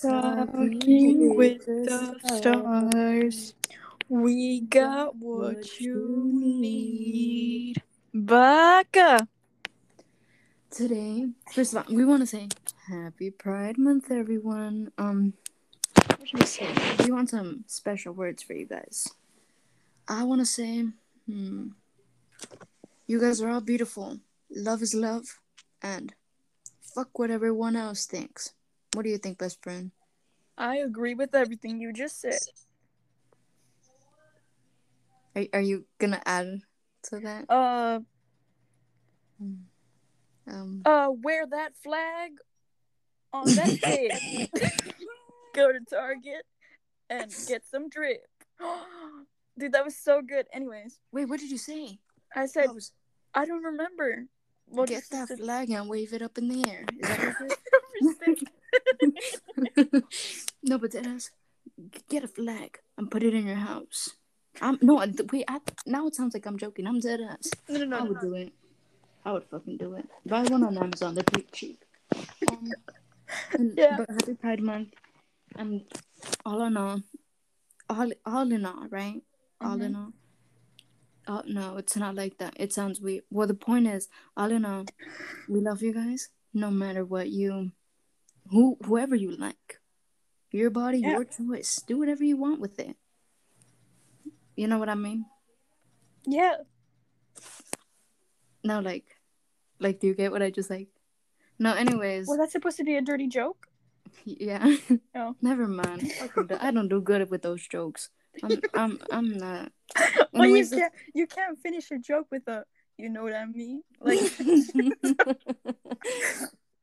Talking 0.00 1.34
with 1.34 1.66
the 1.66 2.14
stars. 2.38 3.54
We 4.08 4.60
got 4.60 5.16
what 5.16 5.80
you 5.80 6.30
need. 6.32 7.82
Baka. 8.14 9.26
Today, 10.70 11.26
first 11.52 11.74
of 11.74 11.78
all, 11.78 11.94
we 11.94 12.04
want 12.04 12.20
to 12.22 12.26
say 12.26 12.48
Happy 12.86 13.32
Pride 13.32 13.76
Month, 13.76 14.12
everyone. 14.12 14.92
Um, 14.98 15.32
what 16.16 16.28
should 16.28 16.40
we 16.40 16.46
say? 16.46 16.68
We 17.04 17.10
want 17.10 17.30
some 17.30 17.64
special 17.66 18.12
words 18.12 18.40
for 18.42 18.52
you 18.52 18.66
guys. 18.66 19.08
I 20.06 20.22
want 20.22 20.40
to 20.40 20.46
say, 20.46 20.86
hmm, 21.26 21.70
you 23.08 23.20
guys 23.20 23.42
are 23.42 23.50
all 23.50 23.60
beautiful. 23.60 24.20
Love 24.48 24.80
is 24.80 24.94
love, 24.94 25.40
and 25.82 26.14
fuck 26.80 27.18
what 27.18 27.32
everyone 27.32 27.74
else 27.74 28.06
thinks. 28.06 28.52
What 28.98 29.04
do 29.04 29.10
you 29.10 29.18
think, 29.18 29.38
best 29.38 29.62
friend? 29.62 29.92
I 30.58 30.78
agree 30.78 31.14
with 31.14 31.32
everything 31.32 31.80
you 31.80 31.92
just 31.92 32.20
said. 32.20 32.40
Are, 35.36 35.44
are 35.52 35.60
you 35.60 35.86
gonna 36.00 36.20
add 36.26 36.62
to 37.04 37.20
that? 37.20 37.48
Uh, 37.48 38.00
Um, 40.48 40.82
uh, 40.84 41.10
wear 41.12 41.46
that 41.46 41.76
flag 41.76 42.32
on 43.32 43.44
that 43.54 43.80
day. 43.82 44.50
Go 45.54 45.70
to 45.70 45.78
Target 45.88 46.42
and 47.08 47.32
get 47.46 47.62
some 47.70 47.88
drip. 47.88 48.26
Dude, 49.56 49.70
that 49.74 49.84
was 49.84 49.96
so 49.96 50.22
good. 50.22 50.46
Anyways, 50.52 50.98
wait, 51.12 51.26
what 51.28 51.38
did 51.38 51.52
you 51.52 51.58
say? 51.58 52.00
I 52.34 52.46
said 52.46 52.70
I 52.70 52.72
was, 52.72 52.90
I 53.32 53.46
don't 53.46 53.62
remember. 53.62 54.24
What 54.66 54.88
get 54.88 55.04
that 55.12 55.28
said. 55.28 55.38
flag 55.38 55.70
and 55.70 55.88
wave 55.88 56.12
it 56.12 56.20
up 56.20 56.36
in 56.36 56.48
the 56.48 56.68
air. 56.68 56.84
Is 59.00 59.40
that 59.46 59.52
what 59.54 59.76
you 59.76 59.82
said? 59.90 60.02
no, 60.62 60.78
but 60.78 60.94
us 60.94 61.30
get 62.08 62.24
a 62.24 62.28
flag 62.28 62.78
and 62.96 63.10
put 63.10 63.22
it 63.22 63.34
in 63.34 63.46
your 63.46 63.56
house. 63.56 64.10
I'm 64.60 64.78
no, 64.82 64.96
wait. 65.32 65.44
I, 65.48 65.60
now 65.86 66.06
it 66.06 66.14
sounds 66.14 66.34
like 66.34 66.46
I'm 66.46 66.58
joking. 66.58 66.86
I'm 66.86 67.00
dead 67.00 67.20
ass. 67.20 67.50
no, 67.68 67.78
no, 67.78 67.84
no. 67.84 67.96
I 67.96 68.00
no. 68.00 68.06
would 68.06 68.20
do 68.20 68.34
it. 68.34 68.52
I 69.24 69.32
would 69.32 69.44
fucking 69.44 69.76
do 69.76 69.94
it. 69.94 70.08
Buy 70.26 70.42
one 70.42 70.64
on 70.64 70.76
Amazon. 70.78 71.14
They're 71.14 71.24
pretty 71.24 71.48
cheap. 71.52 71.84
Um, 72.50 72.70
and- 73.52 73.74
Yeah. 73.76 73.98
But 73.98 74.10
Happy 74.10 74.34
Pride 74.34 74.60
Month. 74.60 74.88
And 75.56 75.82
all 76.44 76.62
in 76.62 76.76
all, 76.76 77.02
all 77.88 78.10
all 78.26 78.52
in 78.52 78.64
all, 78.66 78.86
right? 78.90 79.22
All 79.60 79.80
in 79.80 79.94
all. 79.96 80.12
Oh 81.26 81.42
no, 81.46 81.76
it's 81.76 81.96
not 81.96 82.14
like 82.14 82.38
that. 82.38 82.54
It 82.56 82.72
sounds 82.72 83.00
weird. 83.00 83.24
Well, 83.30 83.46
the 83.46 83.54
point 83.54 83.86
is, 83.86 84.08
all 84.36 84.50
in 84.50 84.64
all, 84.64 84.84
we 85.48 85.60
love 85.60 85.82
you 85.82 85.92
guys. 85.92 86.28
No 86.54 86.70
matter 86.70 87.04
what 87.04 87.28
you, 87.28 87.72
who 88.50 88.76
whoever 88.84 89.14
you 89.14 89.36
like, 89.36 89.80
your 90.50 90.70
body, 90.70 90.98
Yeah. 91.00 91.12
your 91.12 91.24
choice. 91.24 91.82
Do 91.86 91.98
whatever 91.98 92.24
you 92.24 92.36
want 92.36 92.60
with 92.60 92.78
it. 92.78 92.96
You 94.56 94.66
know 94.66 94.78
what 94.78 94.88
I 94.88 94.94
mean? 94.94 95.26
Yeah. 96.26 96.56
No, 98.64 98.80
like, 98.80 99.06
like, 99.78 100.00
do 100.00 100.08
you 100.08 100.14
get 100.14 100.32
what 100.32 100.42
I 100.42 100.50
just 100.50 100.70
like? 100.70 100.88
No, 101.58 101.74
anyways, 101.74 102.26
Was 102.26 102.38
that 102.38 102.50
supposed 102.50 102.76
to 102.78 102.84
be 102.84 102.96
a 102.96 103.02
dirty 103.02 103.28
joke? 103.28 103.66
yeah. 104.24 104.76
Oh. 105.14 105.36
Never 105.42 105.66
mind. 105.66 106.12
I 106.60 106.70
don't 106.70 106.88
do 106.88 107.00
good 107.00 107.30
with 107.30 107.42
those 107.42 107.66
jokes. 107.66 108.10
I'm, 108.42 108.60
I'm, 108.74 108.98
I'm 109.10 109.28
not. 109.38 109.72
well, 110.32 110.46
you 110.46 110.66
can't. 110.68 110.92
You 111.14 111.26
can't 111.26 111.58
finish 111.58 111.90
a 111.90 111.98
joke 111.98 112.26
with 112.30 112.46
a. 112.48 112.64
You 112.96 113.10
know 113.10 113.22
what 113.22 113.34
I 113.34 113.46
mean? 113.46 113.82
Like. 114.00 114.18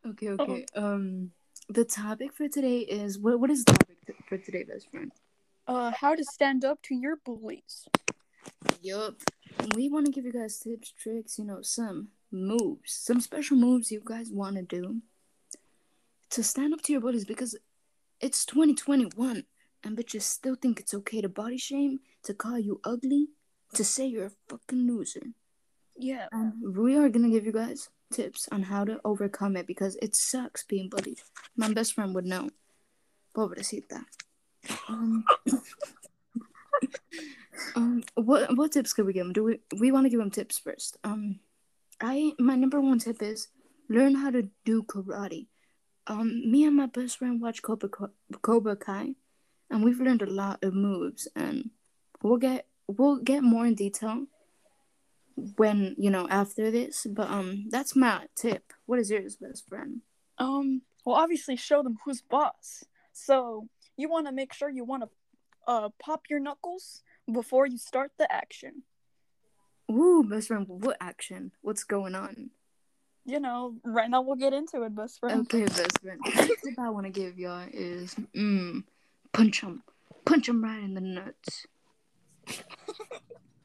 okay, 0.08 0.30
okay. 0.30 0.66
Um, 0.76 1.32
the 1.70 1.86
topic 1.86 2.34
for 2.34 2.48
today 2.48 2.80
is 2.80 3.18
what? 3.18 3.40
What 3.40 3.50
is 3.50 3.64
the 3.66 3.74
topic 3.74 4.16
for 4.28 4.38
today, 4.38 4.64
best 4.64 4.90
friend? 4.90 5.12
uh, 5.68 5.92
how 6.00 6.16
to 6.16 6.24
stand 6.24 6.64
up 6.64 6.82
to 6.84 6.96
your 6.96 7.18
bullies. 7.18 7.88
Yup. 8.82 9.16
We 9.76 9.90
want 9.90 10.06
to 10.06 10.12
give 10.12 10.26
you 10.26 10.34
guys 10.34 10.60
tips, 10.60 10.92
tricks, 10.92 11.40
you 11.40 11.46
know, 11.46 11.62
some 11.62 12.10
moves, 12.32 12.94
some 12.94 13.20
special 13.22 13.58
moves 13.58 13.92
you 13.92 14.02
guys 14.04 14.30
want 14.30 14.58
to 14.58 14.62
do 14.62 15.02
to 16.30 16.44
stand 16.44 16.74
up 16.74 16.82
to 16.84 16.92
your 16.92 17.02
bullies 17.02 17.26
because 17.26 17.58
it's 18.20 18.46
2021 18.46 19.44
and 19.84 19.98
bitches 19.98 20.24
still 20.24 20.56
think 20.56 20.80
it's 20.80 20.94
okay 20.94 21.22
to 21.22 21.30
body 21.30 21.58
shame, 21.58 22.00
to 22.24 22.34
call 22.34 22.60
you 22.60 22.82
ugly, 22.84 23.28
to 23.74 23.84
say 23.84 24.06
you're 24.06 24.26
a 24.26 24.32
fucking 24.50 24.88
loser. 24.88 25.22
Yeah. 25.98 26.28
And 26.32 26.76
we 26.76 26.98
are 26.98 27.10
gonna 27.10 27.30
give 27.30 27.46
you 27.46 27.54
guys 27.54 27.90
tips 28.16 28.48
on 28.52 28.64
how 28.64 28.86
to 28.86 29.00
overcome 29.04 29.58
it 29.58 29.68
because 29.68 29.96
it 30.02 30.16
sucks 30.16 30.64
being 30.64 30.90
bullied. 30.90 31.22
My 31.56 31.72
best 31.72 31.94
friend 31.94 32.16
would 32.16 32.26
know. 32.26 32.50
Pobrecita. 33.36 34.06
Um, 34.88 35.26
um, 37.76 38.04
what 38.16 38.56
what 38.56 38.72
tips 38.72 38.94
could 38.94 39.06
we 39.06 39.14
give 39.14 39.26
him? 39.26 39.34
Do 39.34 39.44
we 39.44 39.60
we 39.80 39.92
want 39.92 40.06
to 40.06 40.10
give 40.10 40.20
him 40.20 40.32
tips 40.32 40.58
first? 40.58 40.98
Um, 41.04 41.40
I 42.02 42.34
my 42.40 42.56
number 42.56 42.80
one 42.80 43.00
tip 43.00 43.22
is 43.22 43.50
learn 43.90 44.16
how 44.16 44.32
to 44.32 44.48
do 44.64 44.84
karate. 44.84 45.48
Um, 46.08 46.50
me 46.50 46.66
and 46.66 46.76
my 46.76 46.86
best 46.86 47.18
friend 47.18 47.42
watch 47.42 47.62
Cobra 47.62 47.90
Cobra 48.42 48.76
Kai, 48.76 49.16
and 49.70 49.84
we've 49.84 50.00
learned 50.00 50.22
a 50.22 50.30
lot 50.30 50.64
of 50.64 50.74
moves, 50.74 51.28
and 51.36 51.72
we'll 52.24 52.38
get 52.38 52.68
we'll 52.88 53.18
get 53.18 53.44
more 53.44 53.66
in 53.66 53.76
detail 53.76 54.26
when 55.58 55.96
you 55.98 56.10
know 56.10 56.28
after 56.30 56.72
this. 56.72 57.06
But 57.10 57.30
um, 57.30 57.66
that's 57.70 57.96
my 57.96 58.28
tip. 58.36 58.74
What 58.86 59.00
is 59.00 59.10
yours, 59.10 59.38
best 59.38 59.68
friend? 59.68 60.02
Um. 60.38 60.82
Well, 61.06 61.16
obviously, 61.16 61.56
show 61.56 61.84
them 61.84 61.98
who's 62.04 62.22
boss. 62.22 62.84
So 63.14 63.68
you 63.96 64.10
want 64.10 64.28
to 64.28 64.34
make 64.34 64.54
sure 64.54 64.70
you 64.70 64.84
want 64.84 65.04
to, 65.04 65.10
uh, 65.68 65.90
pop 66.00 66.24
your 66.30 66.40
knuckles 66.40 67.02
before 67.32 67.66
you 67.66 67.78
start 67.78 68.12
the 68.18 68.32
action. 68.32 68.84
Ooh, 69.92 70.24
best 70.28 70.48
friend, 70.48 70.66
what 70.68 70.98
action? 71.00 71.52
What's 71.62 71.84
going 71.84 72.16
on? 72.16 72.50
You 73.26 73.40
know, 73.40 73.76
right 73.84 74.10
now 74.10 74.22
we'll 74.22 74.36
get 74.36 74.54
into 74.54 74.84
it, 74.84 74.96
best 74.96 75.20
friend. 75.20 75.42
Okay, 75.42 75.66
best 75.66 76.00
friend. 76.02 76.20
The 76.26 76.56
tip 76.64 76.80
I 76.80 76.90
want 76.90 77.06
to 77.06 77.12
give 77.12 77.40
y'all 77.40 77.68
is 77.72 78.16
mm, 78.36 78.84
punch 79.34 79.62
him, 79.62 79.82
punch 80.26 80.48
him 80.48 80.64
right 80.64 80.84
in 80.84 80.94
the 80.94 81.02
nuts. 81.02 81.66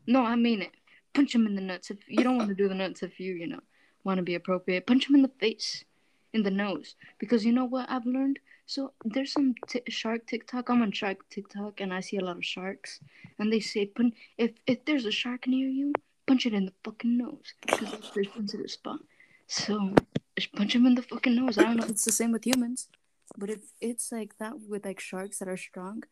no, 0.07 0.23
I 0.23 0.37
mean 0.37 0.63
it. 0.63 0.73
Punch 1.15 1.35
him 1.35 1.47
in 1.47 1.55
the 1.55 1.61
nuts. 1.61 1.91
If 1.91 1.99
you 2.09 2.23
don't 2.23 2.37
want 2.37 2.49
to 2.49 2.55
do 2.55 2.69
the 2.69 2.75
nuts, 2.75 3.03
if 3.03 3.19
you 3.19 3.35
you 3.35 3.47
know 3.47 3.61
want 4.05 4.19
to 4.19 4.23
be 4.23 4.35
appropriate, 4.35 4.87
punch 4.87 5.09
him 5.09 5.17
in 5.17 5.23
the 5.23 5.37
face, 5.41 5.85
in 6.33 6.43
the 6.43 6.51
nose. 6.51 6.95
Because 7.19 7.45
you 7.45 7.53
know 7.53 7.65
what 7.65 7.91
I've 7.91 8.07
learned. 8.07 8.39
So 8.67 8.93
there's 9.05 9.33
some 9.33 9.55
t- 9.69 9.83
shark 9.89 10.27
TikTok. 10.27 10.71
I'm 10.71 10.83
on 10.83 10.93
shark 10.93 11.29
TikTok, 11.29 11.81
and 11.81 11.93
I 11.93 12.01
see 12.01 12.19
a 12.19 12.25
lot 12.25 12.37
of 12.37 12.45
sharks, 12.45 13.01
and 13.39 13.53
they 13.53 13.61
say, 13.61 13.87
"Pun 13.87 14.13
if 14.39 14.53
if 14.67 14.85
there's 14.85 15.07
a 15.07 15.11
shark 15.11 15.47
near 15.47 15.69
you, 15.69 15.93
punch 16.27 16.47
it 16.47 16.55
in 16.55 16.67
the 16.67 16.73
fucking 16.85 17.19
nose, 17.19 17.55
because 17.61 17.91
that's 17.91 18.11
the 18.11 18.25
sensitive 18.25 18.71
spot." 18.71 19.01
So 19.49 19.95
just 20.37 20.53
punch 20.53 20.77
him 20.77 20.87
in 20.87 20.95
the 20.95 21.03
fucking 21.03 21.35
nose. 21.35 21.59
I 21.59 21.65
don't 21.65 21.77
know 21.79 21.85
if 21.85 21.91
it's 21.91 22.05
the 22.05 22.13
same 22.13 22.31
with 22.31 22.47
humans, 22.47 22.89
but 23.37 23.51
if 23.51 23.61
it's 23.81 24.13
like 24.13 24.39
that 24.39 24.61
with 24.69 24.85
like 24.85 25.01
sharks 25.01 25.41
that 25.41 25.49
are 25.49 25.57
strong, 25.57 26.05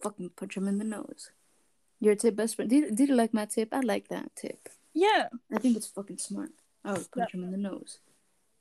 fucking 0.00 0.30
punch 0.36 0.56
him 0.56 0.68
in 0.68 0.78
the 0.78 0.84
nose. 0.84 1.30
Your 2.00 2.14
tip, 2.14 2.36
best 2.36 2.56
friend. 2.56 2.70
Did, 2.70 2.96
did 2.96 3.08
you 3.08 3.14
like 3.14 3.32
my 3.32 3.46
tip? 3.46 3.68
I 3.72 3.80
like 3.80 4.08
that 4.08 4.34
tip. 4.36 4.68
Yeah. 4.92 5.28
I 5.52 5.58
think 5.58 5.76
it's 5.76 5.86
fucking 5.86 6.18
smart. 6.18 6.50
I 6.84 6.92
would 6.92 7.10
punch 7.10 7.32
him 7.32 7.44
in 7.44 7.50
the 7.50 7.56
nose. 7.56 7.98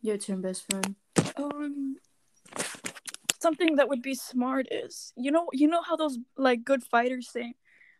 Your 0.01 0.17
turn, 0.17 0.41
best 0.41 0.65
friend. 0.69 0.95
Um. 1.35 1.97
Something 3.39 3.75
that 3.75 3.89
would 3.89 4.01
be 4.01 4.15
smart 4.15 4.67
is 4.71 5.11
you 5.17 5.29
know 5.29 5.49
you 5.51 5.67
know 5.67 5.81
how 5.81 5.97
those 5.97 6.17
like 6.37 6.63
good 6.63 6.81
fighters 6.83 7.29
say, 7.29 7.55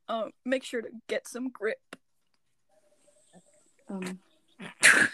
uh, 0.08 0.28
make 0.46 0.64
sure 0.64 0.82
to 0.82 0.88
get 1.10 1.28
some 1.28 1.50
grip. 1.50 1.80
Um, 3.90 4.20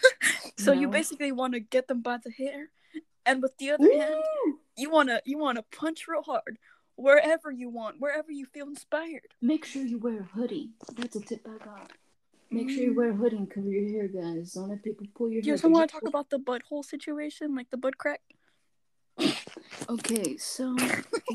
So 0.59 0.73
you 0.73 0.89
basically 0.89 1.31
want 1.31 1.53
to 1.53 1.61
get 1.61 1.87
them 1.87 2.01
by 2.01 2.17
the 2.23 2.31
hair, 2.31 2.69
and 3.25 3.41
with 3.41 3.57
the 3.57 3.71
other 3.71 3.89
hand, 3.91 4.21
you 4.77 4.89
wanna 4.91 5.21
you 5.25 5.37
wanna 5.37 5.63
punch 5.71 6.05
real 6.07 6.21
hard 6.21 6.59
wherever 6.99 7.49
you 7.49 7.69
want, 7.69 7.95
wherever 7.99 8.31
you 8.31 8.45
feel 8.45 8.67
inspired. 8.67 9.33
make 9.41 9.63
sure 9.65 9.83
you 9.83 9.97
wear 9.97 10.19
a 10.19 10.23
hoodie. 10.23 10.71
That's 10.95 11.15
a 11.15 11.21
tip 11.21 11.47
I 11.47 11.63
got. 11.63 11.91
Make 12.51 12.69
sure 12.69 12.83
you 12.83 12.93
mm. 12.93 12.97
wear 12.97 13.11
a 13.11 13.15
hoodie 13.15 13.37
and 13.37 13.49
cover 13.49 13.69
your 13.69 13.89
hair, 13.89 14.07
guys. 14.07 14.53
Don't 14.53 14.69
let 14.69 14.83
people 14.83 15.05
pull 15.15 15.29
your 15.29 15.35
hair. 15.35 15.41
Do 15.41 15.49
you 15.49 15.57
hair. 15.57 15.69
want 15.69 15.89
to 15.89 15.93
talk 15.93 16.07
about 16.07 16.29
the 16.29 16.39
butthole 16.39 16.83
situation, 16.83 17.55
like 17.55 17.69
the 17.69 17.77
butt 17.77 17.97
crack? 17.97 18.21
Okay, 19.87 20.37
so 20.37 20.75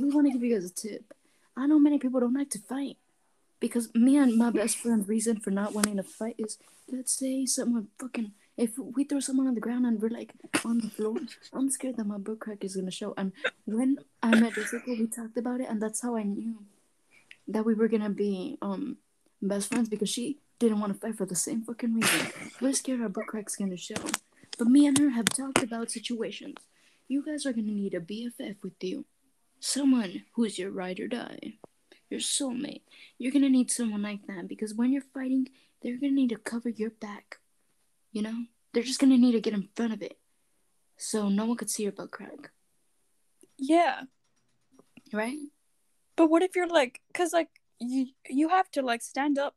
we 0.00 0.10
want 0.10 0.26
to 0.26 0.32
give 0.32 0.42
you 0.42 0.54
guys 0.54 0.64
a 0.64 0.72
tip. 0.72 1.12
I 1.56 1.66
know 1.66 1.78
many 1.78 1.98
people 1.98 2.20
don't 2.20 2.34
like 2.34 2.50
to 2.50 2.58
fight 2.58 2.98
because 3.58 3.92
me 3.94 4.16
and 4.16 4.36
my 4.36 4.50
best 4.50 4.76
friend's 4.76 5.08
reason 5.08 5.40
for 5.40 5.50
not 5.50 5.74
wanting 5.74 5.96
to 5.96 6.02
fight 6.02 6.36
is 6.38 6.58
let's 6.88 7.12
say 7.12 7.46
someone 7.46 7.88
fucking 7.98 8.32
if 8.56 8.78
we 8.78 9.04
throw 9.04 9.20
someone 9.20 9.46
on 9.48 9.54
the 9.54 9.60
ground 9.60 9.84
and 9.86 10.00
we're 10.00 10.08
like 10.08 10.32
on 10.64 10.78
the 10.78 10.88
floor, 10.90 11.16
I'm 11.52 11.70
scared 11.70 11.96
that 11.96 12.06
my 12.06 12.18
butt 12.18 12.40
crack 12.40 12.64
is 12.64 12.76
gonna 12.76 12.90
show. 12.90 13.14
And 13.16 13.32
when 13.64 13.98
I 14.22 14.34
met 14.38 14.54
Jessica, 14.54 14.82
we 14.90 15.06
talked 15.06 15.36
about 15.36 15.60
it, 15.60 15.68
and 15.68 15.80
that's 15.82 16.02
how 16.02 16.16
I 16.16 16.22
knew 16.22 16.56
that 17.48 17.64
we 17.64 17.74
were 17.74 17.88
gonna 17.88 18.10
be 18.10 18.58
um 18.62 18.98
best 19.42 19.68
friends 19.70 19.88
because 19.88 20.08
she 20.08 20.38
didn't 20.58 20.80
want 20.80 20.92
to 20.94 20.98
fight 20.98 21.16
for 21.16 21.26
the 21.26 21.34
same 21.34 21.62
fucking 21.62 21.94
reason. 21.94 22.28
We're 22.60 22.72
scared 22.72 23.02
our 23.02 23.08
butt 23.08 23.26
crack's 23.26 23.56
gonna 23.56 23.76
show. 23.76 23.96
But 24.58 24.68
me 24.68 24.86
and 24.86 24.96
her 24.98 25.10
have 25.10 25.26
talked 25.26 25.62
about 25.62 25.90
situations. 25.90 26.56
You 27.08 27.24
guys 27.24 27.44
are 27.44 27.52
gonna 27.52 27.72
need 27.72 27.94
a 27.94 28.00
BFF 28.00 28.62
with 28.62 28.82
you. 28.82 29.04
someone 29.60 30.24
who's 30.34 30.58
your 30.58 30.70
ride 30.70 31.00
or 31.00 31.08
die, 31.08 31.54
your 32.10 32.20
soulmate. 32.20 32.82
You're 33.18 33.32
gonna 33.32 33.48
need 33.48 33.70
someone 33.70 34.02
like 34.02 34.26
that 34.26 34.46
because 34.48 34.74
when 34.74 34.92
you're 34.92 35.02
fighting, 35.14 35.48
they're 35.82 35.96
gonna 35.96 36.12
need 36.12 36.30
to 36.30 36.36
cover 36.36 36.68
your 36.68 36.90
back. 36.90 37.38
You 38.14 38.22
know, 38.22 38.44
they're 38.72 38.82
just 38.82 38.98
gonna 39.00 39.18
need 39.18 39.32
to 39.32 39.40
get 39.42 39.52
in 39.52 39.68
front 39.76 39.92
of 39.92 40.00
it, 40.00 40.16
so 40.96 41.28
no 41.28 41.44
one 41.44 41.58
could 41.58 41.68
see 41.68 41.82
your 41.82 41.92
butt 41.92 42.10
crack. 42.10 42.52
Yeah. 43.58 44.04
Right? 45.12 45.36
But 46.16 46.30
what 46.30 46.42
if 46.42 46.56
you're 46.56 46.66
like, 46.66 47.02
cause 47.12 47.34
like 47.34 47.48
you 47.78 48.06
you 48.28 48.48
have 48.48 48.70
to 48.70 48.82
like 48.82 49.02
stand 49.02 49.38
up, 49.38 49.56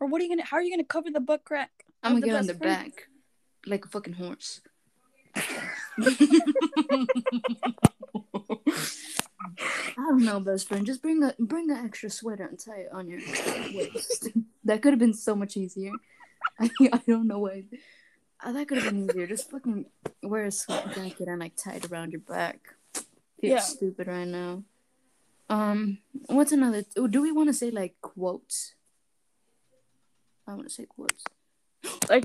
or 0.00 0.06
what 0.06 0.22
are 0.22 0.24
you 0.24 0.30
gonna? 0.30 0.46
How 0.46 0.56
are 0.56 0.62
you 0.62 0.72
gonna 0.72 0.84
cover 0.84 1.10
the 1.10 1.20
butt 1.20 1.44
crack? 1.44 1.84
I'm 2.02 2.12
gonna 2.12 2.26
get 2.26 2.36
on 2.36 2.46
the 2.46 2.54
friend? 2.54 2.94
back 2.94 3.10
like 3.66 3.84
a 3.84 3.88
fucking 3.88 4.14
horse. 4.14 4.60
I 5.36 5.46
don't 9.96 10.24
know, 10.24 10.40
best 10.40 10.68
friend. 10.68 10.86
Just 10.86 11.02
bring 11.02 11.22
a 11.22 11.34
bring 11.38 11.70
an 11.70 11.84
extra 11.84 12.10
sweater 12.10 12.44
and 12.46 12.58
tie 12.58 12.80
it 12.80 12.88
on 12.92 13.08
your 13.08 13.20
waist. 13.20 14.28
that 14.64 14.82
could 14.82 14.92
have 14.92 14.98
been 14.98 15.14
so 15.14 15.36
much 15.36 15.56
easier. 15.56 15.92
I, 16.60 16.70
I 16.92 17.00
don't 17.06 17.26
know 17.26 17.38
why. 17.40 17.64
Uh, 18.42 18.52
that 18.52 18.68
could 18.68 18.78
have 18.78 18.92
been 18.92 19.08
easier. 19.10 19.26
Just 19.26 19.50
fucking 19.50 19.86
wear 20.22 20.44
a 20.44 20.50
sweat 20.50 20.94
jacket 20.94 21.28
and 21.28 21.40
like 21.40 21.56
tie 21.56 21.74
it 21.74 21.90
around 21.90 22.12
your 22.12 22.20
back. 22.20 22.58
Feel 23.40 23.50
Yeah. 23.54 23.58
stupid 23.60 24.06
right 24.06 24.26
now. 24.28 24.62
Um, 25.48 25.98
what's 26.26 26.52
another? 26.52 26.84
oh, 26.96 27.06
Do 27.06 27.22
we 27.22 27.32
want 27.32 27.48
to 27.48 27.54
say 27.54 27.70
like 27.70 27.96
quotes? 28.00 28.74
I 30.46 30.54
want 30.54 30.68
to 30.68 30.74
say 30.74 30.86
quotes. 30.86 31.24
Like, 32.08 32.24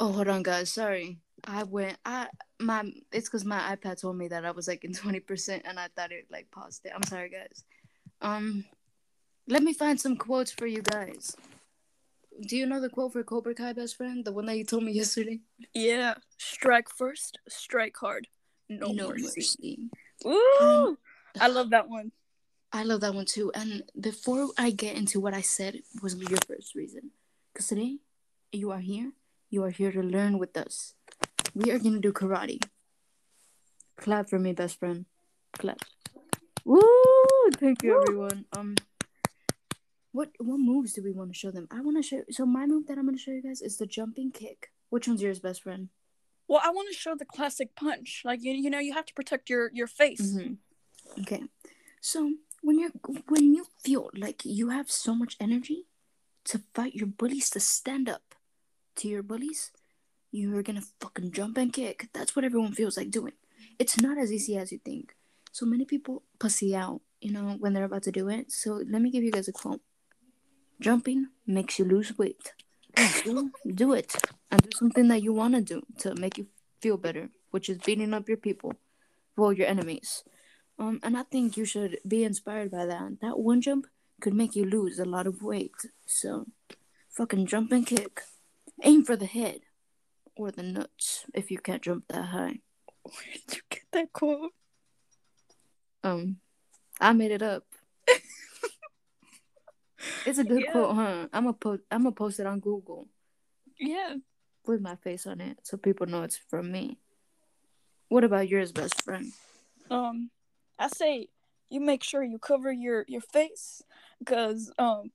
Oh, 0.00 0.12
hold 0.12 0.28
on, 0.28 0.42
guys. 0.42 0.70
Sorry. 0.72 1.18
I 1.44 1.62
went. 1.64 1.96
I 2.04 2.28
my. 2.60 2.90
It's 3.12 3.28
because 3.28 3.44
my 3.44 3.74
iPad 3.76 4.00
told 4.00 4.16
me 4.16 4.28
that 4.28 4.44
I 4.44 4.50
was 4.52 4.66
like 4.68 4.84
in 4.84 4.92
twenty 4.92 5.20
percent, 5.20 5.62
and 5.66 5.78
I 5.78 5.88
thought 5.94 6.12
it 6.12 6.26
like 6.30 6.50
paused 6.50 6.84
it. 6.84 6.92
I'm 6.94 7.02
sorry, 7.04 7.30
guys. 7.30 7.64
Um, 8.20 8.64
let 9.48 9.62
me 9.62 9.72
find 9.72 10.00
some 10.00 10.16
quotes 10.16 10.50
for 10.52 10.66
you 10.66 10.82
guys. 10.82 11.36
Do 12.40 12.56
you 12.56 12.66
know 12.66 12.80
the 12.80 12.88
quote 12.88 13.12
for 13.12 13.22
Cobra 13.24 13.54
Kai, 13.54 13.72
best 13.72 13.96
friend? 13.96 14.24
The 14.24 14.32
one 14.32 14.46
that 14.46 14.56
you 14.56 14.64
told 14.64 14.84
me 14.84 14.92
yesterday. 15.02 15.40
yeah, 15.74 16.14
strike 16.36 16.88
first, 16.88 17.38
strike 17.48 17.96
hard, 17.96 18.28
no, 18.68 18.92
mercy. 18.92 19.78
Ooh, 20.26 20.56
Um, 20.60 20.98
I 21.40 21.48
love 21.48 21.70
that 21.70 21.88
one. 21.88 22.12
I 22.72 22.82
love 22.82 23.00
that 23.00 23.14
one 23.14 23.24
too. 23.24 23.50
And 23.54 23.82
before 23.98 24.48
I 24.58 24.70
get 24.70 24.96
into 24.96 25.20
what 25.20 25.34
I 25.34 25.40
said, 25.40 25.80
was 26.02 26.14
your 26.16 26.38
first 26.46 26.74
reason. 26.74 27.10
Because 27.52 27.66
today, 27.68 27.96
you 28.52 28.70
are 28.70 28.78
here. 28.80 29.12
You 29.50 29.64
are 29.64 29.70
here 29.70 29.90
to 29.90 30.02
learn 30.02 30.38
with 30.38 30.56
us. 30.56 30.94
We 31.54 31.70
are 31.72 31.78
gonna 31.78 31.98
do 32.00 32.12
karate. 32.12 32.62
Clap 33.96 34.28
for 34.28 34.38
me, 34.38 34.52
best 34.52 34.78
friend. 34.78 35.06
Clap. 35.58 35.80
Woo! 36.64 36.82
Thank 37.56 37.82
you, 37.82 38.00
everyone. 38.00 38.44
Um, 38.52 38.74
what 40.18 40.30
what 40.40 40.58
moves 40.58 40.94
do 40.94 41.02
we 41.04 41.12
want 41.12 41.32
to 41.32 41.38
show 41.38 41.52
them? 41.52 41.68
I 41.70 41.80
want 41.80 41.96
to 41.96 42.02
show. 42.02 42.22
So 42.28 42.44
my 42.44 42.66
move 42.66 42.88
that 42.88 42.98
I'm 42.98 43.06
gonna 43.06 43.24
show 43.26 43.30
you 43.30 43.42
guys 43.48 43.62
is 43.62 43.76
the 43.76 43.86
jumping 43.86 44.32
kick. 44.32 44.72
Which 44.90 45.06
one's 45.06 45.22
yours, 45.22 45.38
best 45.38 45.62
friend? 45.62 45.90
Well, 46.48 46.60
I 46.64 46.70
want 46.70 46.88
to 46.90 46.98
show 46.98 47.14
the 47.14 47.24
classic 47.36 47.76
punch. 47.76 48.22
Like 48.24 48.42
you, 48.42 48.52
you 48.52 48.68
know, 48.68 48.80
you 48.80 48.94
have 48.94 49.06
to 49.06 49.14
protect 49.14 49.48
your 49.48 49.70
your 49.72 49.86
face. 49.86 50.20
Mm-hmm. 50.20 51.22
Okay. 51.22 51.42
So 52.00 52.34
when 52.62 52.80
you're 52.80 52.90
when 53.28 53.54
you 53.54 53.66
feel 53.84 54.10
like 54.12 54.44
you 54.44 54.70
have 54.70 54.90
so 54.90 55.14
much 55.14 55.36
energy 55.38 55.86
to 56.46 56.62
fight 56.74 56.94
your 56.96 57.06
bullies 57.06 57.48
to 57.50 57.60
stand 57.60 58.08
up 58.08 58.34
to 58.96 59.06
your 59.06 59.22
bullies, 59.22 59.70
you're 60.32 60.64
gonna 60.64 60.88
fucking 61.00 61.30
jump 61.30 61.58
and 61.58 61.72
kick. 61.72 62.08
That's 62.12 62.34
what 62.34 62.44
everyone 62.44 62.72
feels 62.72 62.96
like 62.96 63.12
doing. 63.12 63.34
It's 63.78 64.00
not 64.00 64.18
as 64.18 64.32
easy 64.32 64.56
as 64.56 64.72
you 64.72 64.80
think. 64.84 65.14
So 65.52 65.64
many 65.64 65.84
people 65.84 66.24
pussy 66.40 66.74
out, 66.74 67.02
you 67.20 67.30
know, 67.30 67.54
when 67.60 67.72
they're 67.72 67.90
about 67.92 68.02
to 68.08 68.18
do 68.20 68.28
it. 68.28 68.50
So 68.50 68.82
let 68.90 69.00
me 69.00 69.12
give 69.12 69.22
you 69.22 69.30
guys 69.30 69.46
a 69.46 69.52
quote. 69.52 69.80
Jumping 70.80 71.28
makes 71.46 71.78
you 71.78 71.84
lose 71.84 72.16
weight. 72.16 72.52
Do, 73.24 73.50
do 73.66 73.92
it 73.92 74.16
and 74.50 74.62
do 74.62 74.70
something 74.74 75.08
that 75.08 75.22
you 75.22 75.32
want 75.32 75.54
to 75.54 75.60
do 75.60 75.82
to 75.98 76.14
make 76.14 76.38
you 76.38 76.46
feel 76.80 76.96
better, 76.96 77.30
which 77.50 77.68
is 77.68 77.78
beating 77.78 78.14
up 78.14 78.28
your 78.28 78.36
people, 78.36 78.74
well, 79.36 79.52
your 79.52 79.66
enemies. 79.66 80.24
Um, 80.78 81.00
and 81.02 81.16
I 81.16 81.24
think 81.24 81.56
you 81.56 81.64
should 81.64 81.98
be 82.06 82.24
inspired 82.24 82.70
by 82.70 82.86
that. 82.86 83.18
That 83.20 83.38
one 83.38 83.60
jump 83.60 83.86
could 84.20 84.34
make 84.34 84.54
you 84.54 84.64
lose 84.64 84.98
a 84.98 85.04
lot 85.04 85.26
of 85.26 85.42
weight. 85.42 85.74
So, 86.06 86.46
fucking 87.10 87.46
jump 87.46 87.72
and 87.72 87.86
kick. 87.86 88.22
Aim 88.82 89.04
for 89.04 89.16
the 89.16 89.26
head 89.26 89.60
or 90.36 90.52
the 90.52 90.62
nuts 90.62 91.24
if 91.34 91.50
you 91.50 91.58
can't 91.58 91.82
jump 91.82 92.04
that 92.08 92.26
high. 92.26 92.60
Where 93.02 93.32
did 93.34 93.56
you 93.56 93.62
get 93.68 93.82
that 93.92 94.12
quote? 94.12 94.52
Um, 96.04 96.36
I 97.00 97.12
made 97.12 97.32
it 97.32 97.42
up. 97.42 97.64
It's 100.28 100.38
a 100.38 100.44
good 100.44 100.62
Yeah. 100.62 100.72
quote, 100.72 100.94
huh? 100.96 101.28
I'm 101.32 101.44
gonna 101.44 101.52
post. 101.54 101.82
I'm 101.90 102.02
gonna 102.02 102.12
post 102.14 102.40
it 102.40 102.46
on 102.46 102.60
Google 102.60 103.08
Yeah. 103.78 104.16
with 104.66 104.80
my 104.80 104.96
face 104.96 105.26
on 105.26 105.40
it, 105.40 105.58
so 105.62 105.76
people 105.76 106.06
know 106.06 106.22
it's 106.22 106.36
from 106.36 106.70
me. 106.70 106.98
What 108.08 108.24
about 108.24 108.48
yours, 108.48 108.72
best 108.72 109.02
friend? 109.02 109.32
Um, 109.90 110.30
I 110.78 110.88
say 110.88 111.28
you 111.70 111.80
make 111.80 112.02
sure 112.02 112.22
you 112.22 112.38
cover 112.38 112.72
your 112.72 113.04
your 113.08 113.20
face, 113.20 113.82
cause 114.24 114.70
um, 114.78 115.10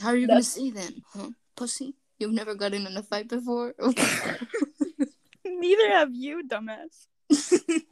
How 0.00 0.08
are 0.10 0.16
you 0.16 0.26
gonna 0.28 0.42
see 0.42 0.70
then, 0.70 1.02
huh? 1.12 1.30
Pussy, 1.56 1.94
you've 2.18 2.32
never 2.32 2.54
gotten 2.54 2.86
in 2.86 2.96
a 2.96 3.02
fight 3.02 3.28
before. 3.28 3.74
neither 5.44 5.90
have 5.90 6.14
you, 6.14 6.42
dumbass. 6.46 7.06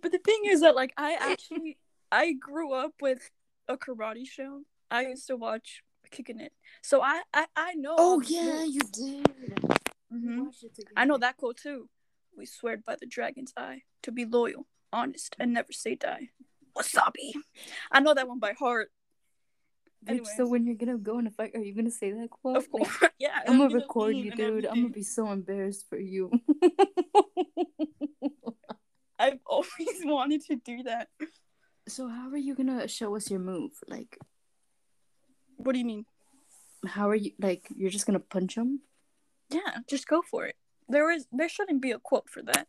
But 0.00 0.12
the 0.12 0.18
thing 0.18 0.42
is 0.46 0.60
that 0.60 0.76
like 0.76 0.92
I 0.96 1.14
actually 1.20 1.76
I 2.10 2.32
grew 2.32 2.72
up 2.72 2.92
with 3.00 3.28
a 3.66 3.76
karate 3.76 4.26
show. 4.26 4.62
I 4.90 5.02
used 5.06 5.26
to 5.28 5.36
watch 5.36 5.82
Kicking 6.10 6.40
It, 6.40 6.52
so 6.82 7.02
I 7.02 7.22
I, 7.34 7.46
I 7.56 7.74
know. 7.74 7.94
oh 7.98 8.20
yeah, 8.22 8.64
you 8.64 8.80
did. 8.80 9.60
Mhm. 10.12 10.46
I 10.96 11.04
know 11.04 11.18
that 11.18 11.36
quote 11.36 11.58
too. 11.58 11.88
We 12.36 12.46
swear 12.46 12.78
by 12.78 12.96
the 12.98 13.06
dragon's 13.06 13.52
eye 13.56 13.82
to 14.04 14.12
be 14.12 14.24
loyal, 14.24 14.66
honest, 14.92 15.36
and 15.38 15.52
never 15.52 15.72
say 15.72 15.96
die. 15.96 16.30
Wasabi. 16.76 17.32
I 17.92 18.00
know 18.00 18.14
that 18.14 18.28
one 18.28 18.38
by 18.38 18.52
heart. 18.52 18.90
So 20.36 20.46
when 20.46 20.64
you're 20.64 20.76
gonna 20.76 20.96
go 20.96 21.18
in 21.18 21.26
a 21.26 21.30
fight, 21.30 21.50
are 21.54 21.60
you 21.62 21.74
gonna 21.74 21.90
say 21.90 22.12
that 22.12 22.30
quote? 22.30 22.56
Of 22.56 22.68
Like, 22.72 22.88
course, 22.88 23.10
yeah. 23.18 23.40
I'm 23.46 23.58
gonna 23.58 23.74
record 23.74 24.16
you, 24.16 24.30
dude. 24.30 24.64
I'm 24.64 24.76
gonna 24.82 24.88
be 24.88 25.02
so 25.02 25.30
embarrassed 25.30 25.84
for 25.90 25.98
you. 25.98 26.30
I've 29.18 29.40
always 29.44 29.68
wanted 30.04 30.42
to 30.46 30.56
do 30.56 30.84
that. 30.84 31.08
so 31.88 32.08
how 32.08 32.30
are 32.30 32.36
you 32.36 32.54
gonna 32.54 32.86
show 32.88 33.16
us 33.16 33.30
your 33.30 33.40
move? 33.40 33.72
Like, 33.88 34.18
What 35.58 35.72
do 35.74 35.78
you 35.78 35.84
mean? 35.84 36.06
how 36.86 37.08
are 37.08 37.14
you? 37.14 37.32
Like, 37.38 37.66
you're 37.74 37.90
just 37.90 38.06
gonna 38.06 38.20
punch 38.20 38.56
him? 38.56 38.80
Yeah, 39.50 39.78
just 39.88 40.06
go 40.06 40.22
for 40.22 40.46
it. 40.46 40.56
There 40.88 41.10
is 41.10 41.26
there 41.32 41.48
shouldn't 41.48 41.82
be 41.82 41.90
a 41.90 41.98
quote 41.98 42.28
for 42.28 42.42
that. 42.42 42.66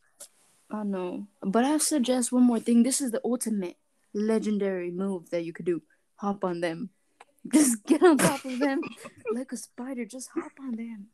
I 0.71 0.83
know, 0.83 1.27
but 1.41 1.65
I 1.65 1.77
suggest 1.77 2.31
one 2.31 2.43
more 2.43 2.59
thing. 2.59 2.83
This 2.83 3.01
is 3.01 3.11
the 3.11 3.21
ultimate 3.23 3.77
legendary 4.13 4.91
move 4.91 5.29
that 5.29 5.43
you 5.43 5.53
could 5.53 5.65
do. 5.65 5.81
Hop 6.17 6.43
on 6.43 6.61
them. 6.61 6.89
Just 7.53 7.85
get 7.85 8.03
on 8.03 8.17
top 8.17 8.43
of 8.43 8.59
them 8.59 8.81
like 9.33 9.51
a 9.51 9.57
spider. 9.57 10.05
Just 10.05 10.29
hop 10.33 10.51
on 10.59 10.75
them. 10.75 11.07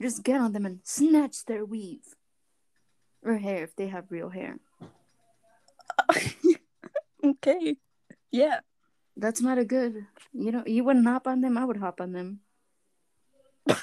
Just 0.00 0.22
get 0.22 0.40
on 0.40 0.52
them 0.52 0.66
and 0.66 0.80
snatch 0.84 1.44
their 1.46 1.64
weave 1.64 2.14
or 3.24 3.38
hair 3.38 3.64
if 3.64 3.74
they 3.74 3.88
have 3.88 4.10
real 4.10 4.28
hair. 4.28 4.58
okay. 7.24 7.76
Yeah. 8.30 8.60
That's 9.16 9.40
not 9.40 9.58
a 9.58 9.64
good. 9.64 10.06
You 10.32 10.52
know, 10.52 10.62
you 10.66 10.84
wouldn't 10.84 11.06
hop 11.06 11.26
on 11.26 11.40
them. 11.40 11.56
I 11.56 11.64
would 11.64 11.78
hop 11.78 12.00
on 12.00 12.12
them. 12.12 12.40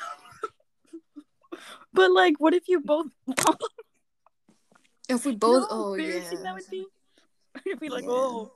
But 1.93 2.11
like 2.11 2.35
what 2.39 2.53
if 2.55 2.67
you 2.67 2.79
both 2.81 3.07
If 5.07 5.25
we 5.25 5.31
You 5.31 5.37
both, 5.37 5.61
know 5.61 5.67
how 5.69 5.75
oh 5.75 5.93
yeah. 5.95 6.05
embarrassing 6.05 6.43
that 6.43 6.53
would 6.55 6.69
be? 6.71 6.85
You'd 7.65 7.79
be 7.79 7.89
like, 7.89 8.03
Yeah. 8.03 8.09
oh, 8.09 8.51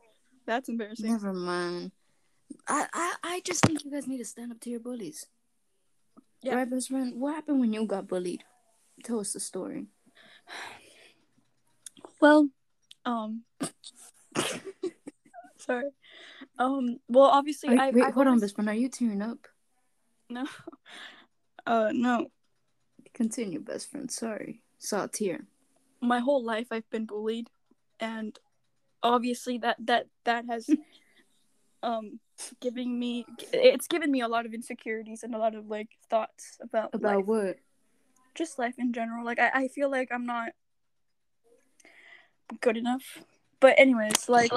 that's 0.48 0.70
embarrassing. 0.70 1.12
Never 1.12 1.34
mind. 1.34 1.92
I, 2.68 2.88
I 2.94 3.14
I 3.24 3.42
just 3.46 3.62
think 3.64 3.84
you 3.86 3.92
guys 3.92 4.08
need 4.08 4.18
to 4.18 4.26
stand 4.26 4.52
up 4.52 4.60
to 4.62 4.70
your 4.72 4.80
bullies. 4.80 5.28
Yeah. 6.42 6.56
Right, 6.56 6.70
best 6.70 6.90
friend? 6.90 7.14
What 7.20 7.36
happened 7.36 7.60
when 7.60 7.74
you 7.74 7.86
got 7.86 8.08
bullied? 8.08 8.44
Tell 9.04 9.20
us 9.20 9.34
the 9.34 9.40
story. 9.40 9.86
Well, 12.20 12.50
um, 13.06 13.44
sorry. 15.58 15.92
Um, 16.60 16.98
well, 17.08 17.26
obviously, 17.26 17.70
Are- 17.78 17.82
I 17.82 17.90
wait, 17.92 18.04
I've 18.04 18.14
hold 18.14 18.28
on, 18.28 18.34
always- 18.34 18.42
best 18.42 18.56
friend. 18.56 18.70
Are 18.70 18.74
you 18.74 18.90
tearing 18.90 19.22
up? 19.22 19.48
No, 20.30 20.46
uh, 21.66 21.92
no. 21.94 22.28
Continue, 23.14 23.60
best 23.60 23.90
friend. 23.90 24.12
Sorry. 24.12 24.62
Saw 24.78 25.06
a 25.06 25.08
tear. 25.08 25.46
My 26.02 26.20
whole 26.20 26.44
life, 26.44 26.68
I've 26.72 26.90
been 26.90 27.06
bullied, 27.06 27.50
and 28.00 28.38
obviously, 29.02 29.58
that 29.60 29.78
that 29.86 30.08
that 30.26 30.46
has 30.46 30.70
um 31.84 32.20
giving 32.60 33.00
me 33.00 33.26
it's 33.54 33.88
given 33.88 34.12
me 34.12 34.22
a 34.22 34.28
lot 34.28 34.46
of 34.46 34.54
insecurities 34.54 35.24
and 35.24 35.34
a 35.34 35.38
lot 35.38 35.56
of 35.56 35.68
like 35.68 35.90
thoughts 36.10 36.58
about 36.62 36.90
About 36.94 37.18
life. 37.18 37.26
what? 37.26 37.58
just 38.36 38.60
life 38.60 38.76
in 38.78 38.94
general. 38.94 39.26
Like 39.26 39.40
I, 39.40 39.50
I 39.54 39.68
feel 39.68 39.90
like 39.90 40.10
I'm 40.12 40.26
not 40.28 40.50
good 42.62 42.78
enough. 42.78 43.24
But 43.60 43.74
anyways, 43.80 44.30
like 44.30 44.52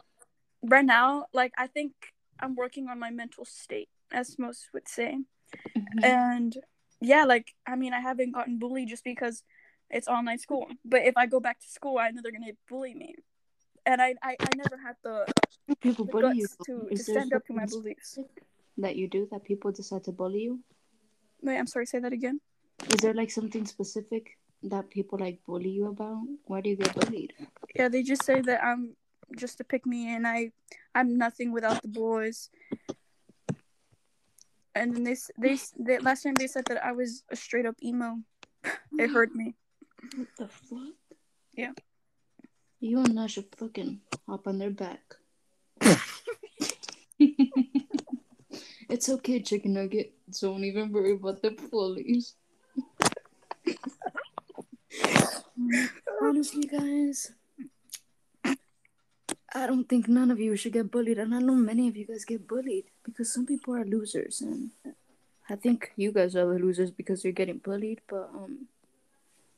right 0.62 0.84
now, 0.84 1.26
like 1.32 1.52
I 1.58 1.66
think 1.66 1.92
I'm 2.38 2.54
working 2.54 2.88
on 2.88 2.98
my 2.98 3.10
mental 3.10 3.44
state, 3.44 3.88
as 4.12 4.38
most 4.38 4.68
would 4.72 4.88
say. 4.88 5.18
Mhm. 5.76 6.04
And 6.04 6.56
yeah, 7.00 7.24
like 7.24 7.54
I 7.66 7.76
mean, 7.76 7.92
I 7.92 8.00
haven't 8.00 8.32
gotten 8.32 8.58
bullied 8.58 8.88
just 8.88 9.04
because 9.04 9.42
it's 9.90 10.08
online 10.08 10.38
school. 10.38 10.66
But 10.84 11.02
if 11.02 11.16
I 11.16 11.26
go 11.26 11.40
back 11.40 11.60
to 11.60 11.68
school, 11.68 11.98
I 11.98 12.10
know 12.10 12.20
they're 12.22 12.32
gonna 12.32 12.52
bully 12.68 12.94
me, 12.94 13.14
and 13.86 14.00
I 14.00 14.14
I, 14.22 14.36
I 14.40 14.54
never 14.56 14.76
had 14.76 14.96
the, 15.02 15.26
people 15.80 16.04
the 16.04 16.12
bully 16.12 16.38
you. 16.38 16.48
to, 16.66 16.88
to 16.90 17.02
stand 17.02 17.32
up 17.32 17.46
to 17.46 17.52
my 17.52 17.66
beliefs. 17.66 18.18
that 18.78 18.96
you 18.96 19.08
do 19.08 19.28
that 19.30 19.44
people 19.44 19.72
decide 19.72 20.04
to 20.04 20.12
bully 20.12 20.42
you? 20.42 20.60
Wait, 21.42 21.58
I'm 21.58 21.66
sorry. 21.66 21.86
Say 21.86 21.98
that 21.98 22.12
again. 22.12 22.40
Is 22.92 23.00
there 23.00 23.14
like 23.14 23.30
something 23.30 23.66
specific 23.66 24.38
that 24.62 24.90
people 24.90 25.18
like 25.18 25.40
bully 25.46 25.70
you 25.70 25.88
about? 25.88 26.22
Why 26.44 26.60
do 26.60 26.70
you 26.70 26.76
get 26.76 26.94
bullied? 26.94 27.32
Yeah, 27.74 27.88
they 27.88 28.02
just 28.02 28.24
say 28.24 28.40
that 28.40 28.62
I'm 28.64 28.96
just 29.36 29.58
to 29.58 29.64
pick 29.64 29.84
me, 29.86 30.14
and 30.14 30.26
I 30.26 30.52
I'm 30.94 31.16
nothing 31.18 31.52
without 31.52 31.82
the 31.82 31.88
boys. 31.88 32.50
And 34.74 34.94
then 34.94 35.04
they 35.04 35.12
s- 35.12 35.30
they, 35.38 35.58
they 35.78 35.98
last 35.98 36.22
time 36.22 36.34
they 36.34 36.46
said 36.46 36.64
that 36.66 36.84
I 36.84 36.92
was 36.92 37.24
a 37.30 37.36
straight 37.36 37.66
up 37.66 37.76
emo. 37.82 38.18
it 38.98 39.10
hurt 39.10 39.34
me. 39.34 39.54
What 40.16 40.28
the 40.38 40.48
fuck? 40.48 40.94
Yeah. 41.54 41.72
You 42.80 43.00
and 43.00 43.18
I 43.20 43.26
should 43.26 43.54
fucking 43.56 44.00
hop 44.26 44.46
on 44.46 44.58
their 44.58 44.70
back. 44.70 45.00
it's 48.88 49.08
okay, 49.08 49.40
chicken 49.42 49.74
nugget. 49.74 50.14
Don't 50.40 50.64
even 50.64 50.92
worry 50.92 51.12
about 51.12 51.42
the 51.42 51.50
bullies. 51.50 52.34
Honestly, 56.22 56.62
guys, 56.64 57.32
I 59.54 59.66
don't 59.66 59.88
think 59.88 60.08
none 60.08 60.30
of 60.30 60.38
you 60.38 60.54
should 60.56 60.72
get 60.72 60.90
bullied, 60.90 61.18
and 61.18 61.34
I 61.34 61.40
know 61.40 61.54
many 61.54 61.88
of 61.88 61.96
you 61.96 62.06
guys 62.06 62.24
get 62.24 62.46
bullied 62.46 62.84
because 63.02 63.32
some 63.32 63.46
people 63.46 63.74
are 63.74 63.84
losers, 63.84 64.40
and 64.40 64.70
I 65.48 65.56
think 65.56 65.92
you 65.96 66.12
guys 66.12 66.36
are 66.36 66.46
the 66.46 66.58
losers 66.58 66.90
because 66.90 67.24
you're 67.24 67.32
getting 67.32 67.58
bullied. 67.58 68.00
But 68.08 68.30
um, 68.32 68.68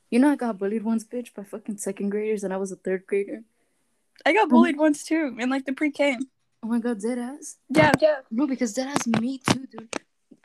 you 0.09 0.19
know, 0.19 0.31
I 0.31 0.35
got 0.35 0.57
bullied 0.57 0.83
once, 0.83 1.03
bitch, 1.03 1.33
by 1.33 1.43
fucking 1.43 1.77
second 1.77 2.09
graders, 2.09 2.43
and 2.43 2.53
I 2.53 2.57
was 2.57 2.71
a 2.71 2.75
third 2.75 3.05
grader. 3.05 3.43
I 4.25 4.33
got 4.33 4.49
bullied 4.49 4.77
once 4.77 5.03
too 5.03 5.35
in 5.39 5.49
like 5.49 5.65
the 5.65 5.73
pre-K. 5.73 6.17
Oh 6.63 6.67
my 6.67 6.79
god, 6.79 7.01
dead 7.01 7.19
ass. 7.19 7.57
Yeah, 7.69 7.91
yeah. 7.99 8.19
No, 8.31 8.47
because 8.47 8.73
that 8.75 8.87
has 8.87 9.05
me 9.21 9.37
too, 9.39 9.67
dude. 9.67 9.89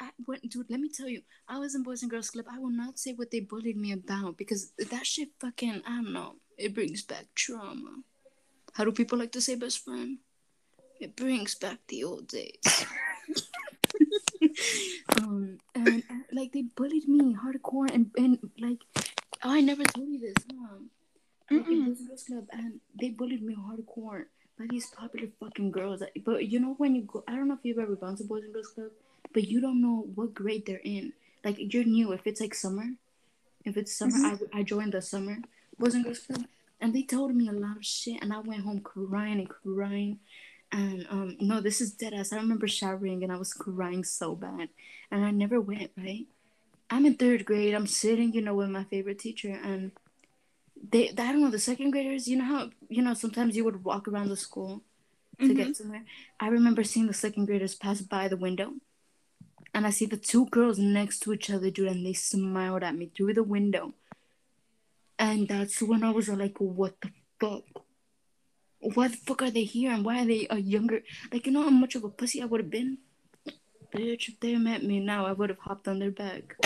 I 0.01 0.11
went, 0.27 0.43
dude. 0.51 0.69
Let 0.69 0.81
me 0.81 0.89
tell 0.89 1.09
you, 1.09 1.23
I 1.49 1.59
was 1.59 1.75
in 1.75 1.83
Boys 1.83 2.03
and 2.03 2.11
Girls 2.11 2.31
Club. 2.31 2.47
I 2.51 2.59
will 2.59 2.71
not 2.71 2.99
say 2.99 3.13
what 3.13 3.31
they 3.31 3.41
bullied 3.41 3.77
me 3.77 3.93
about 3.93 4.37
because 4.37 4.73
that 4.91 5.07
shit 5.07 5.31
fucking 5.41 5.83
I 5.87 5.97
don't 5.97 6.13
know. 6.13 6.35
It 6.57 6.75
brings 6.75 7.03
back 7.03 7.27
trauma. 7.35 8.03
How 8.79 8.85
do 8.85 8.93
people 8.93 9.19
like 9.19 9.33
to 9.33 9.41
say, 9.41 9.57
best 9.57 9.85
friend? 9.85 10.19
It 11.01 11.17
brings 11.17 11.57
back 11.57 11.79
the 11.89 12.05
old 12.05 12.29
days. 12.29 12.63
um, 15.19 15.59
and, 15.75 16.05
and, 16.09 16.25
like 16.31 16.53
they 16.53 16.63
bullied 16.63 17.09
me 17.09 17.35
hardcore, 17.35 17.91
and 17.93 18.13
and 18.17 18.39
like 18.61 18.79
oh, 19.43 19.51
I 19.51 19.63
never 19.63 19.83
told 19.83 20.07
you 20.07 20.21
this. 20.21 20.45
Um, 20.51 20.91
like. 21.51 21.67
Boys 21.67 21.99
and 21.99 22.09
Girls 22.09 22.23
Club, 22.23 22.47
and 22.53 22.79
they 22.95 23.11
bullied 23.11 23.43
me 23.43 23.57
hardcore 23.57 24.27
by 24.57 24.67
these 24.71 24.87
popular 24.87 25.27
fucking 25.41 25.73
girls. 25.73 26.05
But 26.25 26.47
you 26.47 26.61
know 26.61 26.75
when 26.79 26.95
you 26.95 27.03
go, 27.03 27.25
I 27.27 27.35
don't 27.35 27.49
know 27.49 27.55
if 27.55 27.65
you've 27.65 27.81
ever 27.81 27.97
gone 27.97 28.17
to 28.19 28.25
Boys 28.25 28.45
and 28.45 28.55
Girls 28.55 28.69
Club, 28.69 28.93
but 29.35 29.49
you 29.49 29.61
don't 29.61 29.83
know 29.83 30.07
what 30.15 30.35
grade 30.35 30.67
they're 30.67 30.79
in. 30.85 31.15
Like 31.45 31.57
you're 31.59 31.83
new. 31.83 32.13
If 32.13 32.29
it's 32.29 32.41
like 32.41 32.55
summer, 32.55 32.87
if 33.65 33.77
it's 33.77 33.93
summer, 33.99 34.39
I 34.55 34.61
I 34.61 34.63
joined 34.63 34.93
the 34.93 35.03
summer 35.03 35.39
Boys 35.81 35.97
and 35.97 36.05
Girls 36.05 36.21
Club, 36.21 36.45
and 36.81 36.95
they 36.95 37.03
told 37.03 37.35
me 37.35 37.49
a 37.49 37.53
lot 37.53 37.77
of 37.77 37.85
shit, 37.85 38.23
and 38.23 38.33
I 38.33 38.39
went 38.41 38.63
home 38.63 38.81
crying 38.81 39.39
and 39.41 39.49
crying. 39.49 40.21
And 40.71 41.07
um, 41.09 41.37
no, 41.41 41.61
this 41.61 41.81
is 41.81 41.93
dead 41.93 42.13
ass. 42.13 42.33
I 42.33 42.37
remember 42.37 42.69
showering 42.69 43.23
and 43.25 43.33
I 43.33 43.37
was 43.37 43.55
crying 43.55 44.05
so 44.05 44.35
bad, 44.35 44.69
and 45.11 45.25
I 45.25 45.31
never 45.31 45.61
went. 45.61 45.91
Right, 45.97 46.27
I'm 46.91 47.07
in 47.07 47.15
third 47.15 47.45
grade. 47.45 47.75
I'm 47.75 47.87
sitting, 47.87 48.33
you 48.33 48.43
know, 48.43 48.55
with 48.55 48.69
my 48.69 48.85
favorite 48.85 49.19
teacher, 49.19 49.59
and 49.65 49.93
they, 50.91 51.09
I 51.11 51.13
don't 51.15 51.41
know, 51.41 51.51
the 51.51 51.59
second 51.59 51.91
graders. 51.91 52.29
You 52.29 52.37
know 52.39 52.45
how 52.45 52.71
you 52.89 53.03
know 53.03 53.15
sometimes 53.15 53.57
you 53.57 53.65
would 53.65 53.83
walk 53.85 54.09
around 54.09 54.29
the 54.29 54.37
school 54.37 54.83
to 55.41 55.47
Mhm. 55.47 55.57
get 55.57 55.77
somewhere. 55.77 56.05
I 56.39 56.49
remember 56.49 56.85
seeing 56.85 57.07
the 57.07 57.15
second 57.15 57.47
graders 57.47 57.75
pass 57.75 58.03
by 58.03 58.29
the 58.29 58.37
window, 58.37 58.75
and 59.73 59.87
I 59.87 59.91
see 59.91 60.07
the 60.07 60.17
two 60.19 60.47
girls 60.47 60.79
next 60.79 61.21
to 61.21 61.33
each 61.33 61.49
other, 61.49 61.71
dude, 61.71 61.89
and 61.89 62.05
they 62.05 62.13
smiled 62.13 62.83
at 62.83 62.95
me 62.97 63.07
through 63.15 63.35
the 63.35 63.43
window. 63.43 63.95
And 65.19 65.49
that's 65.49 65.83
when 65.83 66.05
I 66.05 66.11
was 66.11 66.29
like, 66.29 66.59
"What 66.61 66.95
the 67.01 67.11
fuck? 67.41 67.65
Why 68.81 69.09
the 69.09 69.17
fuck 69.17 69.43
are 69.43 69.51
they 69.51 69.65
here? 69.65 69.91
And 69.93 70.05
why 70.05 70.23
are 70.23 70.27
they 70.27 70.47
a 70.49 70.59
younger? 70.59 71.03
Like, 71.33 71.47
you 71.47 71.53
know 71.53 71.63
how 71.63 71.71
much 71.71 71.97
of 71.97 72.05
a 72.05 72.09
pussy 72.09 72.41
I 72.41 72.45
would 72.45 72.61
have 72.61 72.71
been, 72.71 72.99
bitch. 73.93 74.29
If 74.29 74.39
they 74.41 74.55
met 74.57 74.85
me 74.85 75.01
now, 75.01 75.27
I 75.27 75.33
would 75.33 75.51
have 75.51 75.59
hopped 75.59 75.89
on 75.89 75.99
their 75.99 76.13
back." 76.13 76.57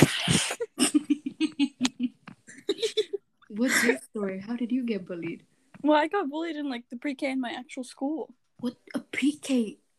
What's 3.49 3.85
your 3.85 3.99
story? 3.99 4.41
How 4.41 4.57
did 4.57 4.73
you 4.73 4.85
get 4.85 5.07
bullied? 5.07 5.45
Well, 5.83 5.99
I 5.99 6.09
got 6.09 6.31
bullied 6.31 6.57
in 6.57 6.71
like 6.71 6.85
the 6.91 6.97
pre-K 6.97 7.31
in 7.31 7.41
my 7.41 7.53
actual 7.53 7.85
school. 7.85 8.35
What 8.61 8.77
a? 8.95 9.01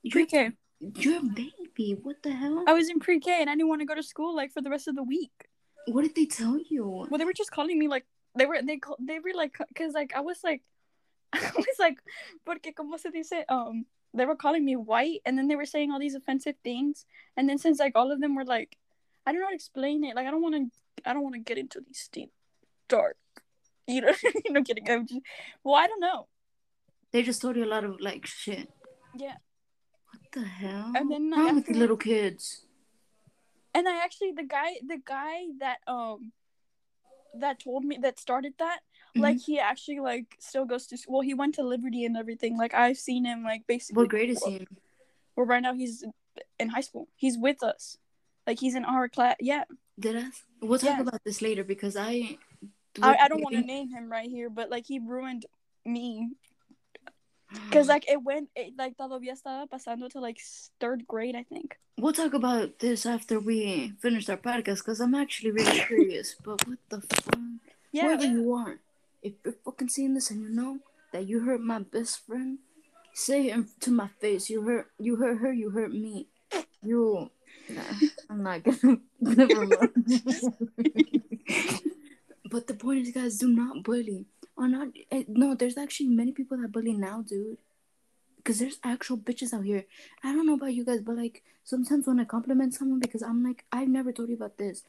You're, 0.04 0.12
Pre-K. 0.12 0.52
you're 0.80 1.20
a 1.20 1.24
baby. 1.24 1.98
What 2.02 2.24
the 2.24 2.32
hell? 2.32 2.64
I 2.68 2.74
was 2.74 2.90
in 2.90 3.00
pre-K 3.00 3.42
and 3.42 3.50
I 3.50 3.54
didn't 3.54 3.70
want 3.70 3.82
to 3.82 3.86
go 3.86 3.96
to 3.96 4.04
school 4.04 4.36
like 4.36 4.52
for 4.52 4.62
the 4.62 4.70
rest 4.70 4.88
of 4.88 4.96
the 4.96 5.04
week. 5.04 5.32
What 5.88 6.02
did 6.04 6.16
they 6.16 6.26
tell 6.26 6.58
you? 6.70 7.08
Well, 7.10 7.18
they 7.18 7.26
were 7.26 7.34
just 7.34 7.52
calling 7.52 7.78
me 7.78 7.88
like 7.88 8.06
they 8.36 8.46
were 8.46 8.62
they 8.62 8.80
they 9.00 9.20
were 9.20 9.34
like 9.36 9.58
because 9.68 9.94
like 9.94 10.14
I 10.16 10.22
was 10.22 10.40
like 10.44 10.62
I 11.34 11.52
was 11.56 11.80
like 11.80 11.98
porque 12.46 12.74
como 12.76 12.98
se 12.98 13.10
dice 13.12 13.44
um 13.50 13.86
they 14.14 14.26
were 14.26 14.36
calling 14.36 14.64
me 14.64 14.76
white 14.76 15.22
and 15.26 15.38
then 15.38 15.48
they 15.48 15.56
were 15.56 15.66
saying 15.66 15.92
all 15.92 16.00
these 16.00 16.16
offensive 16.16 16.56
things 16.64 17.06
and 17.36 17.50
then 17.50 17.58
since 17.58 17.80
like 17.80 17.94
all 17.96 18.12
of 18.12 18.20
them 18.22 18.36
were 18.36 18.46
like 18.46 18.78
I 19.26 19.32
don't 19.32 19.42
know 19.42 19.48
how 19.48 19.52
to 19.52 19.56
explain 19.56 20.04
it 20.04 20.16
like 20.16 20.28
I 20.28 20.32
don't 20.32 20.42
want 20.42 20.56
to 20.56 21.10
I 21.10 21.14
don't 21.14 21.24
want 21.24 21.36
to 21.36 21.42
get 21.42 21.58
into 21.58 21.82
these 21.82 22.08
deep 22.12 22.32
dark 22.88 23.18
you 23.88 24.02
know 24.02 24.14
you 24.46 24.52
know 24.52 24.62
kidding 24.64 24.90
I'm 24.90 25.08
just 25.08 25.22
well 25.64 25.76
I 25.76 25.88
don't 25.88 26.00
know 26.02 26.28
They 27.12 27.22
just 27.24 27.42
told 27.42 27.56
you 27.56 27.66
a 27.66 27.70
lot 27.70 27.84
of 27.86 28.02
like 28.02 28.26
shit. 28.26 28.70
yeah 29.16 29.38
What 30.10 30.22
the 30.34 30.42
hell? 30.46 30.92
And 30.96 31.10
then 31.12 31.30
wrong 31.32 31.56
with 31.56 31.68
the 31.68 31.74
little 31.78 31.98
kids? 31.98 32.66
and 33.74 33.88
I 33.90 33.98
actually 34.04 34.32
the 34.34 34.44
guy 34.46 34.78
the 34.86 34.98
guy 35.04 35.50
that 35.60 35.80
um 35.88 36.32
that 37.40 37.60
told 37.60 37.84
me 37.84 37.98
that 38.02 38.20
started 38.20 38.54
that 38.60 38.80
like 39.16 39.38
Mm-hmm. 39.38 39.52
he 39.52 39.60
actually 39.60 40.00
like 40.00 40.36
still 40.40 40.66
goes 40.66 40.88
to 40.88 40.98
school. 40.98 41.22
He 41.22 41.34
went 41.36 41.56
to 41.56 41.64
Liberty 41.64 42.04
and 42.06 42.18
everything. 42.18 42.58
Like 42.58 42.74
I've 42.74 42.98
seen 42.98 43.26
him 43.26 43.44
like 43.44 43.68
basically. 43.68 44.02
What 44.04 44.10
grade 44.10 44.30
is 44.32 44.44
he? 44.44 44.66
Well, 45.36 45.46
right 45.46 45.62
now 45.62 45.74
he's 45.76 46.04
in 46.60 46.70
high 46.70 46.82
school. 46.82 47.08
He's 47.16 47.38
with 47.38 47.62
us. 47.62 47.98
Like 48.48 48.60
he's 48.60 48.76
in 48.76 48.86
our 48.86 49.08
class. 49.08 49.36
Yeah, 49.40 49.64
Did 50.00 50.18
I? 50.18 50.26
We'll 50.62 50.80
talk 50.80 50.98
Yeah. 50.98 51.02
about 51.02 51.22
this 51.24 51.42
later 51.42 51.64
because 51.64 51.96
I. 51.96 52.38
I, 53.02 53.18
I 53.24 53.28
don't 53.28 53.42
want 53.42 53.56
to 53.56 53.62
name 53.62 53.90
him 53.90 54.12
right 54.12 54.30
here, 54.30 54.50
but 54.50 54.70
like 54.70 54.86
he 54.88 55.00
ruined 55.00 55.46
me 55.86 56.30
because 57.66 57.88
like 57.94 58.10
it 58.10 58.22
went 58.22 58.50
it, 58.56 58.74
like 58.78 58.98
todavía 58.98 59.34
estaba 59.34 59.68
pasando 59.70 60.10
to 60.10 60.20
like 60.20 60.40
third 60.80 61.08
grade, 61.08 61.36
I 61.36 61.44
think. 61.44 61.78
We'll 61.98 62.14
talk 62.14 62.34
about 62.34 62.80
this 62.80 63.06
after 63.06 63.40
we 63.40 63.94
finish 64.00 64.28
our 64.30 64.38
podcast 64.38 64.80
because 64.80 65.00
I'm 65.00 65.16
actually 65.16 65.52
really 65.52 65.80
curious. 65.88 66.36
But 66.44 66.68
what 66.68 66.80
the 66.90 67.02
fuck? 67.02 67.40
Yeah, 67.92 68.04
Whoever 68.04 68.26
you 68.26 68.54
are, 68.54 68.80
if 69.22 69.34
you're 69.46 69.56
fucking 69.64 69.90
seeing 69.90 70.16
this 70.16 70.32
and 70.32 70.42
you 70.42 70.50
know 70.50 70.80
that 71.12 71.28
you 71.28 71.42
hurt 71.42 71.62
my 71.62 71.80
best 71.80 72.26
friend, 72.26 72.58
say 73.14 73.48
it 73.48 73.66
to 73.82 73.92
my 73.92 74.10
face. 74.20 74.50
You 74.50 74.64
hurt, 74.64 74.90
you 75.00 75.16
hurt 75.18 75.38
her. 75.40 75.54
You 75.54 75.70
hurt 75.70 75.94
me. 75.94 76.28
You. 76.82 77.30
Nah, 77.70 77.82
I'm 78.30 78.44
not 78.44 78.64
gonna. 78.64 78.98
Never 79.22 79.66
mind. 79.66 79.94
but 82.50 82.68
the 82.68 82.74
point 82.74 83.08
is, 83.08 83.14
guys, 83.14 83.38
do 83.38 83.48
not 83.48 83.84
bully. 83.84 84.26
Or 84.64 84.68
not. 84.68 84.88
eh, 85.12 85.24
No, 85.28 85.56
there's 85.56 85.78
actually 85.78 86.10
many 86.10 86.32
people 86.32 86.58
that 86.58 86.72
bully 86.72 86.94
now, 86.94 87.22
dude. 87.22 87.58
Because 88.38 88.60
there's 88.60 88.80
actual 88.84 89.18
bitches 89.18 89.54
out 89.54 89.64
here. 89.66 89.86
I 90.24 90.34
don't 90.34 90.46
know 90.46 90.56
about 90.56 90.74
you 90.74 90.84
guys, 90.84 91.02
but 91.02 91.16
like 91.16 91.44
sometimes 91.64 92.08
when 92.08 92.20
I 92.20 92.26
compliment 92.26 92.74
someone, 92.74 93.00
because 93.00 93.24
I'm 93.24 93.44
like, 93.44 93.66
I've 93.72 93.88
never 93.88 94.12
told 94.12 94.30
you 94.30 94.36
about 94.36 94.58
this 94.58 94.84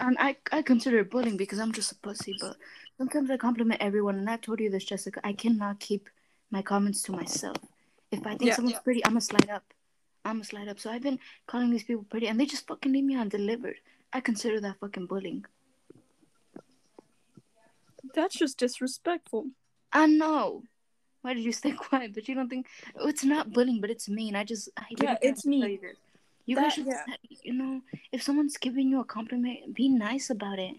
and 0.00 0.16
I, 0.18 0.36
I 0.52 0.62
consider 0.62 0.98
it 1.00 1.10
bullying 1.10 1.36
because 1.36 1.58
I'm 1.58 1.72
just 1.72 1.92
a 1.92 1.94
pussy, 1.96 2.36
but 2.40 2.56
sometimes 2.98 3.30
I 3.30 3.36
compliment 3.36 3.80
everyone, 3.82 4.16
and 4.16 4.30
I 4.30 4.36
told 4.36 4.60
you 4.60 4.70
this, 4.70 4.84
Jessica. 4.84 5.20
I 5.24 5.32
cannot 5.32 5.80
keep 5.80 6.08
my 6.50 6.62
comments 6.62 7.02
to 7.02 7.12
myself. 7.12 7.56
If 8.12 8.26
I 8.26 8.30
think 8.30 8.48
Yeah, 8.48 8.56
someone's 8.56 8.74
yeah. 8.74 8.80
pretty, 8.80 9.04
I'm 9.04 9.12
gonna 9.12 9.20
slide 9.20 9.50
up. 9.50 9.64
I'm 10.24 10.36
gonna 10.36 10.44
slide 10.44 10.68
up. 10.68 10.78
So 10.78 10.90
I've 10.90 11.02
been 11.02 11.18
calling 11.46 11.70
these 11.70 11.84
people 11.84 12.04
pretty, 12.08 12.28
and 12.28 12.38
they 12.38 12.46
just 12.46 12.66
fucking 12.66 12.92
leave 12.92 13.04
me 13.04 13.16
undelivered. 13.16 13.76
I 14.12 14.20
consider 14.20 14.60
that 14.60 14.78
fucking 14.80 15.06
bullying. 15.06 15.44
That's 18.14 18.34
just 18.36 18.58
disrespectful. 18.58 19.46
I 19.92 20.06
know. 20.06 20.62
Why 21.22 21.34
did 21.34 21.44
you 21.44 21.52
stay 21.52 21.72
quiet? 21.88 22.14
But 22.14 22.28
you 22.28 22.34
don't 22.34 22.48
think 22.48 22.66
oh, 22.98 23.08
it's 23.08 23.24
not 23.24 23.52
bullying, 23.52 23.80
but 23.80 23.90
it's 23.90 24.08
mean. 24.08 24.36
I 24.36 24.44
just 24.44 24.68
I 24.76 24.84
Yeah, 25.02 25.16
it's 25.20 25.42
can't 25.42 25.46
me. 25.46 25.78
You, 25.82 25.92
you 26.46 26.56
That- 26.56 26.62
guys 26.62 26.74
should, 26.74 26.86
yeah. 26.86 27.04
you 27.42 27.52
know, 27.52 27.80
if 28.12 28.22
someone's 28.22 28.56
giving 28.56 28.88
you 28.88 29.00
a 29.00 29.04
compliment, 29.04 29.74
be 29.74 29.88
nice 29.88 30.30
about 30.30 30.58
it. 30.58 30.76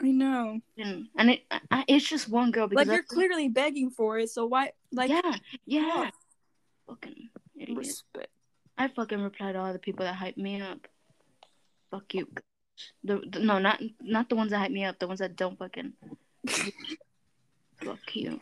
I 0.00 0.10
know. 0.10 0.60
And, 0.76 1.06
and 1.16 1.30
it, 1.30 1.42
I, 1.70 1.84
it's 1.86 2.08
just 2.08 2.28
one 2.28 2.50
girl 2.50 2.66
because 2.66 2.88
Like 2.88 2.94
you're 2.94 3.04
clearly 3.04 3.48
begging 3.48 3.90
for 3.90 4.18
it, 4.18 4.30
so 4.30 4.46
why? 4.46 4.72
Like 4.90 5.10
yeah, 5.10 5.20
yeah. 5.66 5.80
yeah. 6.04 6.10
Fuck 6.88 7.06
Respect. 7.76 8.28
I 8.76 8.88
fucking 8.88 9.20
reply 9.20 9.52
to 9.52 9.60
all 9.60 9.72
the 9.72 9.78
people 9.78 10.04
that 10.04 10.14
hype 10.14 10.36
me 10.36 10.60
up. 10.60 10.88
Fuck 11.90 12.14
you. 12.14 12.26
The, 13.04 13.22
the 13.28 13.38
no, 13.38 13.58
not 13.60 13.80
not 14.00 14.28
the 14.28 14.34
ones 14.34 14.50
that 14.50 14.58
hype 14.58 14.72
me 14.72 14.84
up. 14.84 14.98
The 14.98 15.06
ones 15.06 15.20
that 15.20 15.36
don't 15.36 15.56
fucking. 15.58 15.92
Fuck 17.84 18.14
you. 18.16 18.40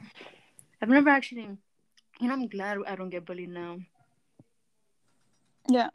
I've 0.83 0.89
never 0.89 1.11
actually. 1.11 1.49
You 2.21 2.29
know, 2.29 2.35
I'm 2.35 2.49
glad 2.49 2.79
I 2.87 2.97
don't 2.97 3.11
get 3.11 3.25
bullied 3.25 3.49
now. 3.51 3.79
Yeah. 5.69 5.89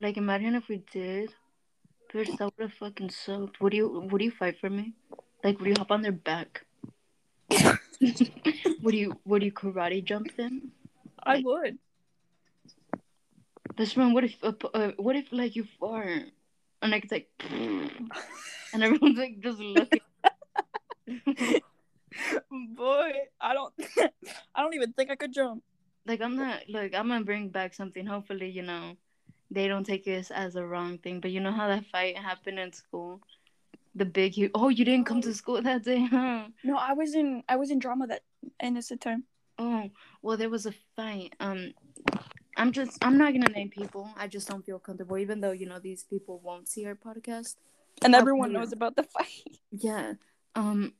Like, 0.00 0.16
imagine 0.16 0.54
if 0.54 0.68
we 0.68 0.82
did. 0.92 1.30
Bitch, 2.12 2.36
that 2.38 2.44
would 2.56 2.70
have 2.70 2.72
fucking 2.74 3.10
sucked. 3.10 3.60
Would 3.60 3.74
you? 3.74 4.06
Would 4.10 4.22
you 4.22 4.30
fight 4.30 4.58
for 4.60 4.70
me? 4.70 4.92
Like, 5.42 5.58
would 5.58 5.68
you 5.68 5.74
hop 5.76 5.90
on 5.90 6.02
their 6.02 6.12
back? 6.12 6.64
would 8.82 8.94
you? 8.94 9.18
Would 9.24 9.42
you 9.42 9.50
karate 9.52 10.04
jump 10.04 10.36
them? 10.36 10.70
I 11.22 11.36
Like- 11.36 11.44
would. 11.44 11.78
Best 13.76 13.94
friend, 13.94 14.14
what 14.14 14.22
if? 14.22 14.34
Uh, 14.42 14.52
uh, 14.72 14.92
what 14.98 15.16
if 15.16 15.26
like 15.32 15.56
you 15.56 15.66
fart 15.80 16.30
and 16.80 16.92
like 16.92 17.02
it's 17.04 17.12
like, 17.16 17.28
and 17.50 18.84
everyone's 18.84 19.18
like 19.18 19.40
just 19.40 19.58
looking. 19.58 20.00
Boy, 22.76 23.12
I 23.40 23.54
don't 23.54 23.74
I 24.54 24.62
don't 24.62 24.74
even 24.74 24.92
think 24.92 25.10
I 25.10 25.16
could 25.16 25.32
jump. 25.32 25.62
like 26.06 26.20
I'm 26.20 26.36
not 26.36 26.62
like 26.68 26.94
I'm 26.94 27.08
gonna 27.08 27.24
bring 27.24 27.48
back 27.48 27.74
something. 27.74 28.06
Hopefully, 28.06 28.48
you 28.50 28.62
know, 28.62 28.96
they 29.50 29.66
don't 29.68 29.84
take 29.84 30.04
this 30.04 30.30
as 30.30 30.54
a 30.56 30.64
wrong 30.64 30.98
thing. 30.98 31.20
But 31.20 31.32
you 31.32 31.40
know 31.40 31.50
how 31.52 31.66
that 31.68 31.86
fight 31.86 32.16
happened 32.16 32.58
in 32.58 32.72
school. 32.72 33.20
The 33.96 34.04
big 34.04 34.34
oh 34.54 34.68
you 34.68 34.84
didn't 34.84 35.06
come 35.06 35.20
to 35.22 35.34
school 35.34 35.60
that 35.62 35.84
day, 35.84 36.04
huh? 36.04 36.48
No, 36.62 36.76
I 36.76 36.92
was 36.92 37.14
in 37.14 37.42
I 37.48 37.56
was 37.56 37.70
in 37.70 37.78
drama 37.78 38.06
that 38.08 38.22
innocent 38.62 39.00
time. 39.00 39.24
Oh 39.58 39.90
well, 40.22 40.36
there 40.36 40.50
was 40.50 40.66
a 40.66 40.74
fight. 40.96 41.34
Um, 41.40 41.72
I'm 42.56 42.70
just 42.70 43.04
I'm 43.04 43.18
not 43.18 43.32
gonna 43.32 43.48
name 43.50 43.70
people. 43.70 44.08
I 44.16 44.28
just 44.28 44.48
don't 44.48 44.64
feel 44.64 44.78
comfortable, 44.78 45.18
even 45.18 45.40
though 45.40 45.52
you 45.52 45.66
know 45.66 45.78
these 45.80 46.04
people 46.04 46.40
won't 46.44 46.68
see 46.68 46.86
our 46.86 46.94
podcast. 46.94 47.56
And 48.02 48.14
Oh, 48.14 48.18
everyone 48.18 48.52
knows 48.52 48.72
about 48.72 48.94
the 48.96 49.04
fight. 49.04 49.58
Yeah. 49.70 50.14
Um, 50.54 50.94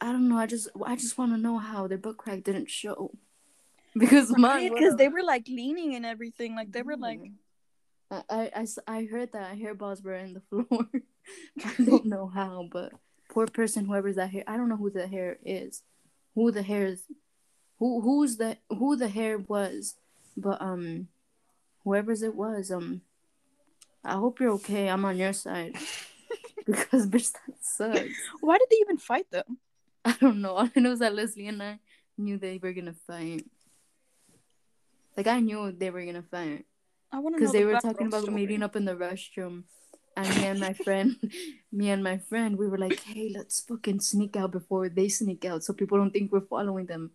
I 0.00 0.12
don't 0.12 0.28
know. 0.28 0.38
I 0.38 0.46
just 0.46 0.68
I 0.84 0.96
just 0.96 1.16
want 1.18 1.32
to 1.32 1.38
know 1.38 1.58
how 1.58 1.86
their 1.86 1.98
butt 1.98 2.16
crack 2.16 2.42
didn't 2.44 2.70
show. 2.70 3.12
Because 3.96 4.36
mine. 4.36 4.74
Because 4.74 4.96
they 4.96 5.06
were 5.06 5.22
like 5.22 5.46
leaning 5.46 5.94
and 5.94 6.04
everything. 6.04 6.56
Like 6.56 6.72
they 6.72 6.82
were 6.82 6.96
like 6.96 7.20
I, 8.10 8.50
I, 8.54 8.66
I 8.86 9.04
heard 9.04 9.32
that 9.32 9.56
hairballs 9.56 10.04
were 10.04 10.14
in 10.14 10.34
the 10.34 10.40
floor. 10.50 10.88
I 11.64 11.84
don't 11.84 12.06
know 12.06 12.26
how, 12.26 12.68
but 12.70 12.92
poor 13.30 13.46
person, 13.46 13.86
whoever's 13.86 14.16
that 14.16 14.30
hair, 14.30 14.44
I 14.46 14.56
don't 14.56 14.68
know 14.68 14.76
who 14.76 14.90
the 14.90 15.06
hair 15.06 15.38
is, 15.44 15.82
who 16.34 16.50
the 16.50 16.62
hair 16.62 16.86
is, 16.86 17.04
who 17.78 18.00
who's 18.00 18.36
the 18.36 18.58
who 18.68 18.96
the 18.96 19.08
hair 19.08 19.38
was, 19.38 19.94
but 20.36 20.60
um, 20.60 21.08
whoever's 21.84 22.22
it 22.22 22.34
was, 22.34 22.70
um, 22.70 23.02
I 24.04 24.14
hope 24.14 24.40
you're 24.40 24.52
okay. 24.52 24.88
I'm 24.88 25.04
on 25.04 25.16
your 25.16 25.32
side 25.32 25.76
because 26.66 27.06
bitch 27.06 27.32
that 27.32 27.56
sucks. 27.60 28.18
Why 28.40 28.58
did 28.58 28.68
they 28.70 28.76
even 28.80 28.98
fight 28.98 29.26
though? 29.30 29.42
I 30.04 30.16
don't 30.20 30.40
know. 30.40 30.54
All 30.54 30.70
I 30.74 30.80
know 30.80 30.92
is 30.92 30.98
that 31.00 31.14
Leslie 31.14 31.48
and 31.48 31.62
I 31.62 31.78
knew 32.16 32.38
they 32.38 32.58
were 32.62 32.72
gonna 32.72 32.94
fight. 33.06 33.44
Like 35.16 35.26
I 35.26 35.40
knew 35.40 35.72
they 35.72 35.90
were 35.90 36.04
gonna 36.04 36.22
fight 36.22 36.66
I 37.12 37.18
want 37.20 37.36
to 37.36 37.40
know 37.40 37.46
because 37.46 37.52
they 37.52 37.62
the 37.62 37.72
were 37.72 37.80
talking 37.80 38.08
about 38.08 38.22
story. 38.22 38.34
meeting 38.34 38.62
up 38.62 38.74
in 38.74 38.84
the 38.84 38.96
restroom, 38.96 39.64
and 40.16 40.28
me 40.36 40.46
and 40.46 40.58
my 40.58 40.72
friend, 40.84 41.16
me 41.70 41.90
and 41.90 42.02
my 42.02 42.18
friend, 42.18 42.58
we 42.58 42.66
were 42.68 42.78
like, 42.78 43.00
"Hey, 43.04 43.30
let's 43.32 43.60
fucking 43.60 44.00
sneak 44.00 44.36
out 44.36 44.50
before 44.50 44.88
they 44.88 45.08
sneak 45.08 45.44
out, 45.44 45.62
so 45.62 45.72
people 45.72 45.96
don't 45.98 46.10
think 46.10 46.32
we're 46.32 46.40
following 46.40 46.86
them." 46.86 47.12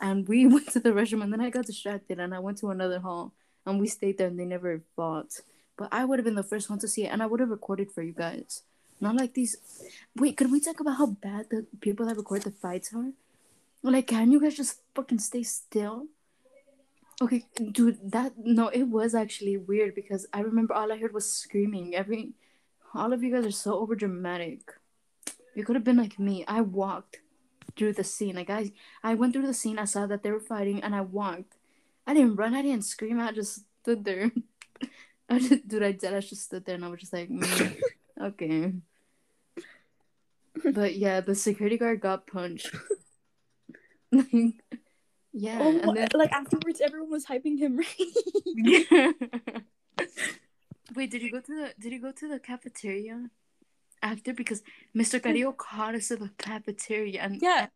And 0.00 0.26
we 0.28 0.46
went 0.46 0.68
to 0.72 0.80
the 0.80 0.90
restroom, 0.90 1.24
and 1.24 1.32
then 1.32 1.40
I 1.40 1.50
got 1.50 1.66
distracted, 1.66 2.20
and 2.20 2.32
I 2.32 2.38
went 2.38 2.58
to 2.58 2.70
another 2.70 3.00
hall, 3.00 3.32
and 3.66 3.80
we 3.80 3.88
stayed 3.88 4.18
there, 4.18 4.28
and 4.28 4.38
they 4.38 4.44
never 4.44 4.82
fought. 4.94 5.40
But 5.76 5.88
I 5.90 6.04
would 6.04 6.18
have 6.18 6.24
been 6.24 6.36
the 6.36 6.44
first 6.44 6.70
one 6.70 6.78
to 6.80 6.88
see 6.88 7.06
it, 7.06 7.08
and 7.08 7.22
I 7.22 7.26
would 7.26 7.40
have 7.40 7.50
recorded 7.50 7.90
for 7.90 8.02
you 8.02 8.12
guys. 8.12 8.62
Not 9.00 9.16
like 9.16 9.34
these. 9.34 9.56
Wait, 10.14 10.36
could 10.36 10.52
we 10.52 10.60
talk 10.60 10.80
about 10.80 10.98
how 10.98 11.06
bad 11.06 11.46
the 11.50 11.66
people 11.80 12.06
that 12.06 12.16
record 12.16 12.42
the 12.42 12.50
fights 12.50 12.92
are? 12.94 13.12
Like, 13.82 14.08
can 14.08 14.30
you 14.30 14.40
guys 14.40 14.56
just 14.56 14.80
fucking 14.94 15.20
stay 15.20 15.42
still? 15.42 16.06
Okay, 17.22 17.44
dude, 17.72 18.12
that 18.12 18.32
no, 18.38 18.68
it 18.68 18.84
was 18.84 19.14
actually 19.14 19.56
weird 19.56 19.94
because 19.94 20.26
I 20.32 20.40
remember 20.40 20.74
all 20.74 20.92
I 20.92 20.98
heard 20.98 21.12
was 21.12 21.30
screaming. 21.30 21.94
Every, 21.94 22.32
all 22.94 23.12
of 23.12 23.22
you 23.22 23.32
guys 23.34 23.46
are 23.46 23.50
so 23.50 23.78
over 23.78 23.94
dramatic. 23.94 24.72
You 25.54 25.64
could 25.64 25.76
have 25.76 25.84
been 25.84 25.96
like 25.96 26.18
me. 26.18 26.44
I 26.46 26.60
walked 26.60 27.20
through 27.76 27.94
the 27.94 28.04
scene. 28.04 28.36
Like 28.36 28.50
I, 28.50 28.72
I 29.02 29.14
went 29.14 29.32
through 29.32 29.46
the 29.46 29.54
scene. 29.54 29.78
I 29.78 29.84
saw 29.84 30.06
that 30.06 30.22
they 30.22 30.30
were 30.30 30.40
fighting, 30.40 30.82
and 30.82 30.94
I 30.94 31.00
walked. 31.00 31.56
I 32.06 32.14
didn't 32.14 32.36
run. 32.36 32.54
I 32.54 32.62
didn't 32.62 32.84
scream. 32.84 33.20
I 33.20 33.32
just 33.32 33.64
stood 33.82 34.04
there. 34.04 34.30
I 35.30 35.38
just, 35.38 35.68
dude, 35.68 35.82
I 35.82 35.92
did. 35.92 36.14
I 36.14 36.20
just 36.20 36.44
stood 36.44 36.64
there, 36.64 36.74
and 36.74 36.84
I 36.84 36.88
was 36.88 37.00
just 37.00 37.12
like, 37.12 37.28
mm, 37.28 37.76
okay. 38.20 38.72
But 40.64 40.96
yeah, 40.96 41.20
the 41.20 41.34
security 41.34 41.78
guard 41.78 42.00
got 42.00 42.26
punched. 42.26 42.74
Like, 44.12 44.26
yeah, 45.32 45.58
Oh, 45.60 45.78
and 45.80 45.96
then 45.96 46.08
like 46.14 46.32
afterwards, 46.32 46.80
everyone 46.80 47.10
was 47.10 47.26
hyping 47.26 47.58
him. 47.58 47.78
right? 47.78 49.14
Wait, 50.94 51.10
did 51.10 51.22
you 51.22 51.30
go 51.30 51.40
to 51.40 51.54
the 51.54 51.74
did 51.78 51.92
you 51.92 52.00
go 52.00 52.10
to 52.12 52.28
the 52.28 52.40
cafeteria 52.40 53.30
after? 54.02 54.32
Because 54.32 54.62
Mr. 54.96 55.22
Carrillo 55.22 55.52
caught 55.52 55.94
us 55.94 56.10
at 56.10 56.18
the 56.18 56.30
cafeteria 56.38 57.20
and 57.22 57.40
yeah, 57.40 57.68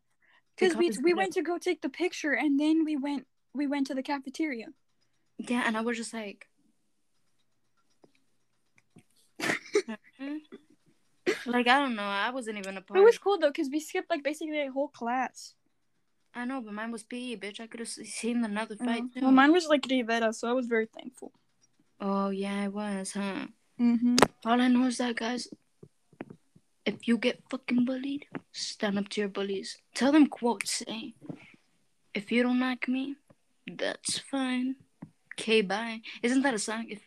because 0.57 0.75
we 0.75 0.91
we 1.01 1.13
went 1.13 1.33
to 1.33 1.41
go 1.41 1.57
take 1.57 1.81
the 1.81 1.89
picture, 1.89 2.33
and 2.33 2.59
then 2.59 2.83
we 2.83 2.97
went 2.97 3.25
we 3.53 3.67
went 3.67 3.87
to 3.87 3.95
the 3.95 4.03
cafeteria. 4.03 4.67
Yeah, 5.37 5.63
and 5.65 5.77
I 5.77 5.81
was 5.81 5.97
just 5.97 6.13
like 6.13 6.47
mm-hmm. 9.41 10.37
Like 11.45 11.67
I 11.67 11.79
don't 11.79 11.95
know, 11.95 12.03
I 12.03 12.31
wasn't 12.31 12.57
even 12.57 12.77
a 12.77 12.81
part 12.81 12.99
It 12.99 13.03
was 13.03 13.17
cool 13.17 13.37
though, 13.37 13.49
because 13.49 13.69
we 13.69 13.79
skipped 13.79 14.09
like 14.09 14.23
basically 14.23 14.61
a 14.61 14.71
whole 14.71 14.89
class. 14.89 15.53
I 16.33 16.45
know, 16.45 16.59
but 16.61 16.73
mine 16.73 16.91
was 16.91 17.03
PE, 17.03 17.37
bitch. 17.37 17.59
I 17.61 17.67
could 17.67 17.79
have 17.79 17.89
seen 17.89 18.43
another 18.43 18.75
fight 18.75 19.03
too. 19.13 19.21
Well, 19.21 19.31
mine 19.31 19.53
was 19.53 19.67
like 19.67 19.85
Rivera, 19.89 20.33
so 20.33 20.49
I 20.49 20.53
was 20.53 20.65
very 20.67 20.87
thankful. 20.87 21.31
Oh 22.01 22.29
yeah, 22.29 22.65
it 22.65 22.73
was, 22.73 23.13
huh? 23.13 23.47
Mm-hmm. 23.79 24.17
All 24.45 24.59
I 24.59 24.67
know 24.67 24.87
is 24.87 24.97
that 24.97 25.15
guys 25.15 25.47
if 26.85 27.07
you 27.07 27.17
get 27.17 27.41
fucking 27.49 27.83
bullied, 27.83 28.27
stand 28.51 28.99
up 28.99 29.09
to 29.09 29.21
your 29.21 29.29
bullies. 29.29 29.77
Tell 29.95 30.11
them 30.11 30.27
quotes 30.27 30.71
say, 30.71 31.15
if 32.13 32.31
you 32.31 32.43
don't 32.43 32.59
like 32.59 32.87
me, 32.87 33.15
that's 33.67 34.19
fine. 34.19 34.75
Okay, 35.33 35.61
bye. 35.61 36.01
Isn't 36.21 36.43
that 36.43 36.53
a 36.53 36.59
song? 36.59 36.85
If 36.89 37.01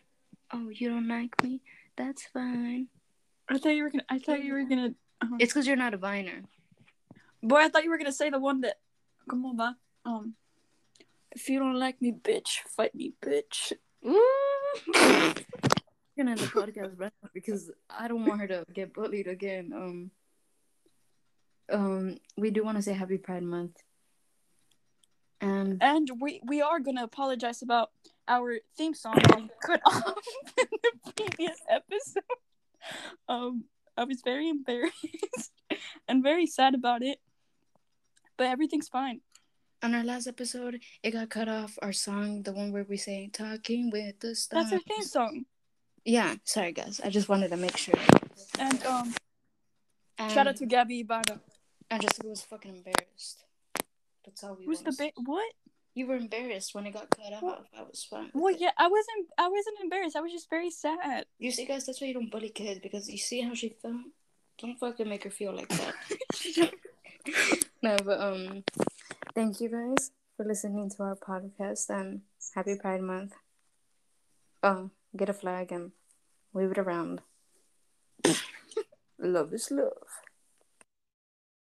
oh 0.51 0.69
you 0.69 0.89
don't 0.89 1.07
like 1.07 1.41
me, 1.41 1.61
that's 1.95 2.25
fine. 2.25 2.87
I 3.49 3.57
thought 3.57 3.69
you 3.69 3.83
were 3.83 3.89
gonna. 3.89 4.05
I 4.09 4.19
thought 4.19 4.43
you 4.43 4.53
were 4.53 4.63
gonna. 4.63 4.93
uh 5.21 5.37
It's 5.39 5.53
because 5.53 5.67
you're 5.67 5.75
not 5.75 5.93
a 5.93 5.97
viner. 5.97 6.43
Boy, 7.41 7.57
I 7.57 7.69
thought 7.69 7.83
you 7.83 7.89
were 7.89 7.97
gonna 7.97 8.11
say 8.11 8.29
the 8.29 8.39
one 8.39 8.61
that. 8.61 8.77
Come 9.29 9.45
on, 9.45 9.57
va. 9.57 9.75
Um, 10.05 10.35
if 11.31 11.49
you 11.49 11.59
don't 11.59 11.79
like 11.79 12.01
me, 12.01 12.11
bitch, 12.11 12.59
fight 12.75 12.93
me, 12.95 13.13
bitch. 13.21 13.73
Ooh. 14.05 14.23
We're 14.93 16.25
gonna 16.25 16.31
end 16.31 16.39
the 16.41 16.47
podcast 16.47 16.99
right 16.99 17.13
now 17.23 17.29
because 17.33 17.71
I 17.89 18.07
don't 18.07 18.25
want 18.25 18.41
her 18.41 18.47
to 18.47 18.65
get 18.73 18.93
bullied 18.93 19.27
again. 19.27 19.71
Um, 19.73 20.11
um, 21.71 22.17
we 22.37 22.51
do 22.51 22.63
want 22.63 22.77
to 22.77 22.81
say 22.81 22.93
Happy 22.93 23.17
Pride 23.17 23.43
Month, 23.43 23.77
and 25.39 25.81
And 25.81 26.09
we 26.19 26.41
we 26.45 26.61
are 26.61 26.79
gonna 26.79 27.03
apologize 27.03 27.61
about 27.61 27.91
our 28.27 28.59
theme 28.77 28.93
song 28.93 29.15
being 29.33 29.49
cut 29.65 29.81
off 29.85 30.15
in 30.57 30.67
the 30.83 31.13
previous 31.13 31.57
episode. 31.69 32.23
Um, 33.27 33.65
I 33.97 34.03
was 34.05 34.21
very 34.23 34.49
embarrassed 34.49 35.51
and 36.07 36.23
very 36.23 36.45
sad 36.47 36.73
about 36.75 37.01
it, 37.03 37.19
but 38.37 38.47
everything's 38.47 38.87
fine. 38.89 39.21
on 39.83 39.95
our 39.95 40.03
last 40.03 40.27
episode, 40.27 40.79
it 41.03 41.11
got 41.11 41.29
cut 41.29 41.47
off. 41.47 41.77
Our 41.81 41.93
song, 41.93 42.43
the 42.43 42.51
one 42.53 42.71
where 42.71 42.83
we 42.87 42.97
say 42.97 43.29
"Talking 43.31 43.89
with 43.91 44.19
the 44.19 44.35
Stars." 44.35 44.69
That's 44.71 44.73
our 44.73 44.79
theme 44.87 45.03
song. 45.03 45.45
Yeah, 46.05 46.35
sorry 46.43 46.71
guys. 46.71 46.99
I 47.03 47.09
just 47.09 47.29
wanted 47.29 47.49
to 47.51 47.57
make 47.57 47.77
sure. 47.77 47.95
And 48.57 48.83
um, 48.85 49.13
And, 50.17 50.31
shout 50.31 50.47
out 50.47 50.55
to 50.57 50.65
Gabby 50.65 51.01
Ibarra. 51.01 51.39
And 51.91 52.01
Jessica 52.01 52.27
was 52.27 52.41
fucking 52.41 52.75
embarrassed. 52.75 53.43
That's 54.25 54.43
all 54.43 54.55
we. 54.55 54.65
Who's 54.65 54.81
the 54.81 54.95
ba- 54.97 55.11
what? 55.23 55.51
You 55.95 56.07
were 56.07 56.15
embarrassed 56.15 56.75
when 56.75 56.85
it 56.85 56.93
got 56.93 57.09
cut 57.09 57.33
off. 57.33 57.43
What? 57.43 57.65
I 57.77 57.81
was 57.81 58.05
fine. 58.09 58.31
Well, 58.33 58.53
it. 58.53 58.61
yeah, 58.61 58.71
I 58.77 58.87
wasn't. 58.87 59.27
I 59.37 59.47
wasn't 59.47 59.77
embarrassed. 59.81 60.15
I 60.15 60.21
was 60.21 60.31
just 60.31 60.49
very 60.49 60.71
sad. 60.71 61.25
You 61.39 61.51
see, 61.51 61.65
guys, 61.65 61.85
that's 61.85 61.99
why 61.99 62.07
you 62.07 62.13
don't 62.13 62.31
bully 62.31 62.49
kids 62.49 62.79
because 62.81 63.09
you 63.09 63.17
see 63.17 63.41
how 63.41 63.53
she 63.53 63.69
felt. 63.81 63.95
Don't 64.61 64.77
fucking 64.77 65.09
make 65.09 65.23
her 65.23 65.29
feel 65.29 65.53
like 65.53 65.69
that. 65.69 66.73
no, 67.81 67.95
but 68.03 68.19
um, 68.19 68.63
thank 69.33 69.61
you 69.61 69.69
guys 69.69 70.11
for 70.35 70.45
listening 70.45 70.89
to 70.89 71.03
our 71.03 71.15
podcast 71.15 71.89
and 71.89 72.21
happy 72.53 72.75
Pride 72.75 73.01
Month. 73.01 73.33
Oh, 74.61 74.91
get 75.15 75.29
a 75.29 75.33
flag 75.33 75.71
and 75.71 75.91
wave 76.53 76.71
it 76.71 76.77
around. 76.77 77.21
love 79.19 79.53
is 79.53 79.71
love. 79.71 79.93